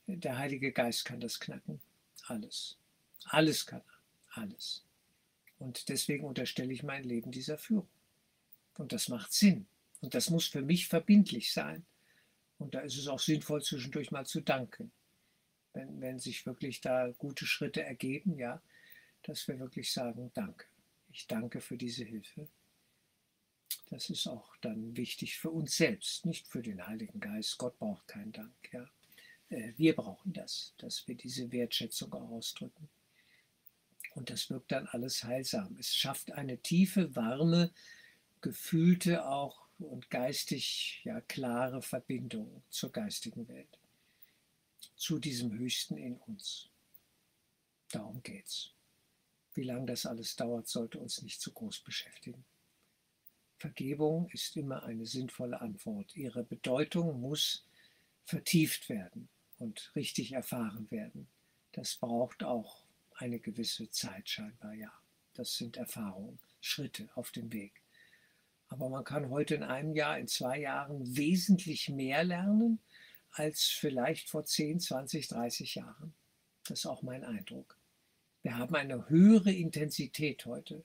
der 0.07 0.39
Heilige 0.39 0.73
Geist 0.73 1.05
kann 1.05 1.21
das 1.21 1.41
knacken, 1.41 1.81
alles. 2.27 2.79
Alles 3.27 3.67
kann 3.67 3.81
er, 3.81 4.43
alles. 4.43 4.85
Und 5.59 5.89
deswegen 5.89 6.25
unterstelle 6.25 6.73
ich 6.73 6.83
mein 6.83 7.05
Leben 7.05 7.33
dieser 7.33 7.59
Führung. 7.59 7.89
Und 8.79 8.93
das 8.93 9.09
macht 9.09 9.33
Sinn. 9.33 9.67
Und 10.01 10.15
das 10.15 10.31
muss 10.31 10.47
für 10.47 10.63
mich 10.63 10.87
verbindlich 10.87 11.53
sein. 11.53 11.85
Und 12.61 12.75
da 12.75 12.81
ist 12.81 12.99
es 12.99 13.09
auch 13.09 13.19
sinnvoll, 13.19 13.63
zwischendurch 13.63 14.11
mal 14.11 14.27
zu 14.27 14.43
danken. 14.43 14.93
Wenn, 15.73 16.01
wenn 16.01 16.19
sich 16.19 16.45
wirklich 16.45 16.83
da 16.83 17.09
gute 17.13 17.47
Schritte 17.47 17.83
ergeben, 17.83 18.37
ja, 18.39 18.63
dass 19.23 19.49
wir 19.49 19.59
wirklich 19.59 19.91
sagen, 19.93 20.31
danke. 20.35 20.67
Ich 21.11 21.27
danke 21.27 21.61
für 21.61 21.79
diese 21.79 22.05
Hilfe. 22.05 22.49
Das 23.89 24.11
ist 24.11 24.27
auch 24.27 24.55
dann 24.59 24.95
wichtig 24.97 25.39
für 25.39 25.51
uns 25.51 25.77
selbst, 25.77 26.27
nicht 26.27 26.47
für 26.47 26.61
den 26.61 26.87
Heiligen 26.87 27.19
Geist. 27.19 27.57
Gott 27.57 27.79
braucht 27.79 28.07
keinen 28.07 28.33
Dank. 28.33 28.55
Ja. 28.73 28.89
Äh, 29.49 29.73
wir 29.77 29.97
brauchen 29.97 30.35
das, 30.35 30.75
dass 30.77 31.09
wir 31.09 31.15
diese 31.15 31.51
Wertschätzung 31.51 32.13
auch 32.13 32.31
ausdrücken. 32.31 32.91
Und 34.15 34.29
das 34.29 34.51
wirkt 34.51 34.71
dann 34.71 34.87
alles 34.89 35.25
heilsam. 35.25 35.77
Es 35.79 35.97
schafft 35.97 36.33
eine 36.33 36.59
tiefe, 36.59 37.17
warme, 37.17 37.73
gefühlte 38.43 39.27
auch 39.27 39.70
und 39.81 40.11
geistig 40.11 41.01
ja, 41.05 41.21
klare 41.23 41.83
Verbindung 41.83 42.63
zur 42.71 42.91
geistigen 42.93 43.49
Welt, 43.49 43.79
zu 44.97 45.19
diesem 45.19 45.53
Höchsten 45.53 45.97
in 45.97 46.17
uns. 46.19 46.69
Darum 47.91 48.23
geht's. 48.23 48.73
Wie 49.55 49.65
lange 49.65 49.87
das 49.87 50.07
alles 50.07 50.37
dauert, 50.37 50.69
sollte 50.69 50.99
uns 50.99 51.23
nicht 51.23 51.41
zu 51.41 51.53
groß 51.53 51.81
beschäftigen. 51.81 52.45
Vergebung 53.59 54.29
ist 54.31 54.57
immer 54.57 54.85
eine 54.85 55.07
sinnvolle 55.07 55.61
Antwort. 55.61 56.17
Ihre 56.17 56.45
Bedeutung 56.45 57.21
muss 57.21 57.67
vertieft 58.25 58.89
werden 58.89 59.29
und 59.59 59.93
richtig 59.95 60.33
erfahren 60.33 60.91
werden. 60.91 61.29
Das 61.73 61.97
braucht 61.97 62.43
auch 62.43 62.85
eine 63.17 63.39
gewisse 63.39 63.91
Zeit 63.91 64.29
scheinbar, 64.29 64.75
ja. 64.75 64.93
Das 65.35 65.57
sind 65.57 65.77
Erfahrungen, 65.77 66.39
Schritte 66.61 67.09
auf 67.15 67.31
dem 67.31 67.53
Weg. 67.53 67.80
Aber 68.71 68.89
man 68.89 69.05
kann 69.05 69.31
heute 69.31 69.57
in 69.57 69.63
einem 69.63 69.95
Jahr, 69.95 70.19
in 70.19 70.29
zwei 70.29 70.61
Jahren 70.61 71.17
wesentlich 71.17 71.89
mehr 71.89 72.25
lernen 72.25 72.81
als 73.33 73.65
vielleicht 73.65 74.31
vor 74.31 74.45
10, 74.45 74.81
20, 74.81 75.29
30 75.29 75.75
Jahren. 75.75 76.15
Das 76.67 76.81
ist 76.81 76.87
auch 76.87 77.03
mein 77.03 77.25
Eindruck. 77.25 77.77
Wir 78.43 78.57
haben 78.57 78.75
eine 78.75 79.09
höhere 79.09 79.53
Intensität 79.53 80.47
heute. 80.47 80.85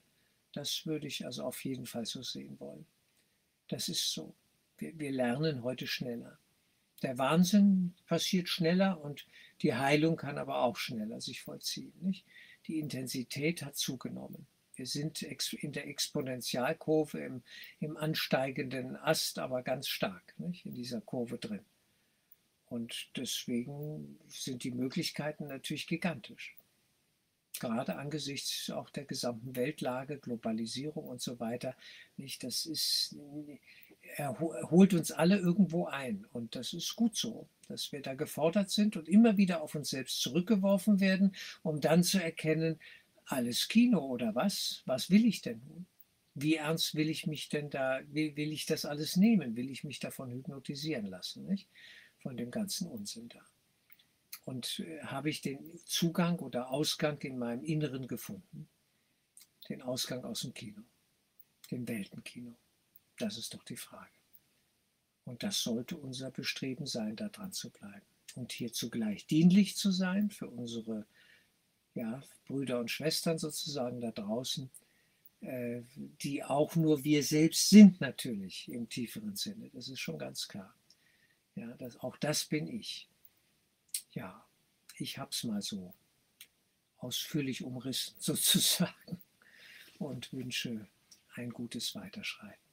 Das 0.52 0.86
würde 0.86 1.08
ich 1.08 1.26
also 1.26 1.44
auf 1.44 1.64
jeden 1.64 1.86
Fall 1.86 2.06
so 2.06 2.24
sehen 2.24 2.60
wollen. 2.60 2.86
Das 3.68 3.88
ist 3.88 4.12
so. 4.12 4.36
Wir, 4.78 4.98
wir 4.98 5.12
lernen 5.12 5.64
heute 5.64 5.88
schneller. 5.88 6.40
Der 7.02 7.18
Wahnsinn 7.18 7.94
passiert 8.08 8.50
schneller 8.50 9.00
und 9.00 9.28
die 9.62 9.76
Heilung 9.76 10.16
kann 10.16 10.38
aber 10.38 10.64
auch 10.64 10.78
schneller 10.78 11.22
sich 11.22 11.44
vollziehen. 11.44 11.94
Nicht? 12.02 12.26
Die 12.68 12.80
Intensität 12.80 13.64
hat 13.64 13.76
zugenommen. 13.76 14.48
Wir 14.76 14.86
sind 14.86 15.22
in 15.22 15.72
der 15.72 15.88
Exponentialkurve 15.88 17.20
im, 17.20 17.44
im 17.80 17.98
ansteigenden 17.98 18.96
Ast, 18.96 19.40
aber 19.40 19.64
ganz 19.64 19.88
stark 19.88 20.34
nicht? 20.38 20.66
in 20.66 20.74
dieser 20.74 21.02
Kurve 21.02 21.38
drin. 21.38 21.66
Und 22.68 23.10
deswegen 23.16 24.20
sind 24.28 24.64
die 24.64 24.72
Möglichkeiten 24.72 25.48
natürlich 25.48 25.88
gigantisch 25.88 26.56
gerade 27.60 27.96
angesichts 27.96 28.70
auch 28.70 28.90
der 28.90 29.06
gesamten 29.06 29.56
Weltlage, 29.56 30.18
Globalisierung 30.18 31.06
und 31.06 31.22
so 31.22 31.40
weiter, 31.40 31.76
nicht, 32.18 32.44
das 32.44 32.66
ist, 32.66 33.16
er 34.18 34.40
holt 34.40 34.94
uns 34.94 35.12
alle 35.12 35.38
irgendwo 35.38 35.86
ein 35.86 36.26
und 36.32 36.56
das 36.56 36.74
ist 36.74 36.96
gut 36.96 37.16
so, 37.16 37.48
dass 37.68 37.92
wir 37.92 38.02
da 38.02 38.14
gefordert 38.14 38.70
sind 38.70 38.98
und 38.98 39.10
immer 39.10 39.38
wieder 39.38 39.62
auf 39.62 39.76
uns 39.76 39.90
selbst 39.90 40.22
zurückgeworfen 40.22 41.00
werden, 41.00 41.36
um 41.64 41.82
dann 41.82 42.04
zu 42.04 42.22
erkennen, 42.22 42.80
alles 43.26 43.68
Kino 43.68 44.00
oder 44.00 44.36
was? 44.36 44.82
Was 44.86 45.10
will 45.10 45.26
ich 45.26 45.42
denn 45.42 45.62
nun? 45.68 45.86
Wie 46.34 46.56
ernst 46.56 46.96
will 46.96 47.10
ich 47.10 47.28
mich 47.28 47.50
denn 47.50 47.70
da, 47.70 48.02
will, 48.08 48.36
will 48.36 48.52
ich 48.52 48.66
das 48.66 48.86
alles 48.86 49.16
nehmen? 49.16 49.56
Will 49.56 49.70
ich 49.70 49.84
mich 49.84 50.00
davon 50.00 50.32
hypnotisieren 50.32 51.06
lassen, 51.06 51.46
nicht? 51.46 51.70
Von 52.20 52.36
dem 52.38 52.52
ganzen 52.52 52.88
Unsinn 52.88 53.30
da 53.30 53.46
und 54.46 54.80
äh, 54.80 55.02
habe 55.02 55.30
ich 55.30 55.42
den 55.42 55.80
Zugang 55.86 56.40
oder 56.40 56.70
Ausgang 56.70 57.20
in 57.22 57.38
meinem 57.38 57.64
Inneren 57.64 58.08
gefunden. 58.08 58.70
Den 59.68 59.82
Ausgang 59.82 60.24
aus 60.24 60.42
dem 60.42 60.54
Kino, 60.54 60.82
dem 61.72 61.88
Weltenkino. 61.88 62.56
Das 63.18 63.38
ist 63.38 63.54
doch 63.54 63.64
die 63.64 63.78
Frage. 63.78 64.12
Und 65.26 65.42
das 65.42 65.62
sollte 65.62 65.98
unser 65.98 66.30
Bestreben 66.30 66.86
sein, 66.86 67.16
da 67.16 67.30
dran 67.30 67.52
zu 67.52 67.72
bleiben. 67.72 68.06
Und 68.36 68.52
hier 68.52 68.72
zugleich 68.72 69.26
dienlich 69.26 69.76
zu 69.76 69.92
sein 69.92 70.30
für 70.30 70.48
unsere 70.48 71.08
ja, 71.96 72.22
Brüder 72.48 72.80
und 72.80 72.92
Schwestern 72.92 73.38
sozusagen 73.40 74.00
da 74.02 74.12
draußen, 74.12 74.70
äh, 75.42 75.82
die 76.22 76.44
auch 76.44 76.76
nur 76.76 77.04
wir 77.04 77.24
selbst 77.24 77.70
sind 77.70 78.00
natürlich 78.00 78.70
im 78.70 78.88
tieferen 78.90 79.36
Sinne. 79.36 79.70
Das 79.74 79.90
ist 79.90 80.00
schon 80.00 80.20
ganz 80.20 80.48
klar. 80.48 80.74
Ja, 81.56 81.74
das, 81.78 82.00
auch 82.02 82.18
das 82.18 82.46
bin 82.46 82.68
ich 82.68 83.10
ja, 84.16 84.48
ich 84.98 85.18
habe 85.18 85.30
es 85.32 85.44
mal 85.44 85.62
so 85.62 85.94
ausführlich 86.98 87.64
umrissen 87.64 88.16
sozusagen 88.20 89.22
und 90.00 90.32
wünsche 90.34 90.88
ein 91.36 91.52
gutes 91.52 91.94
Weiterschreiten. 91.94 92.65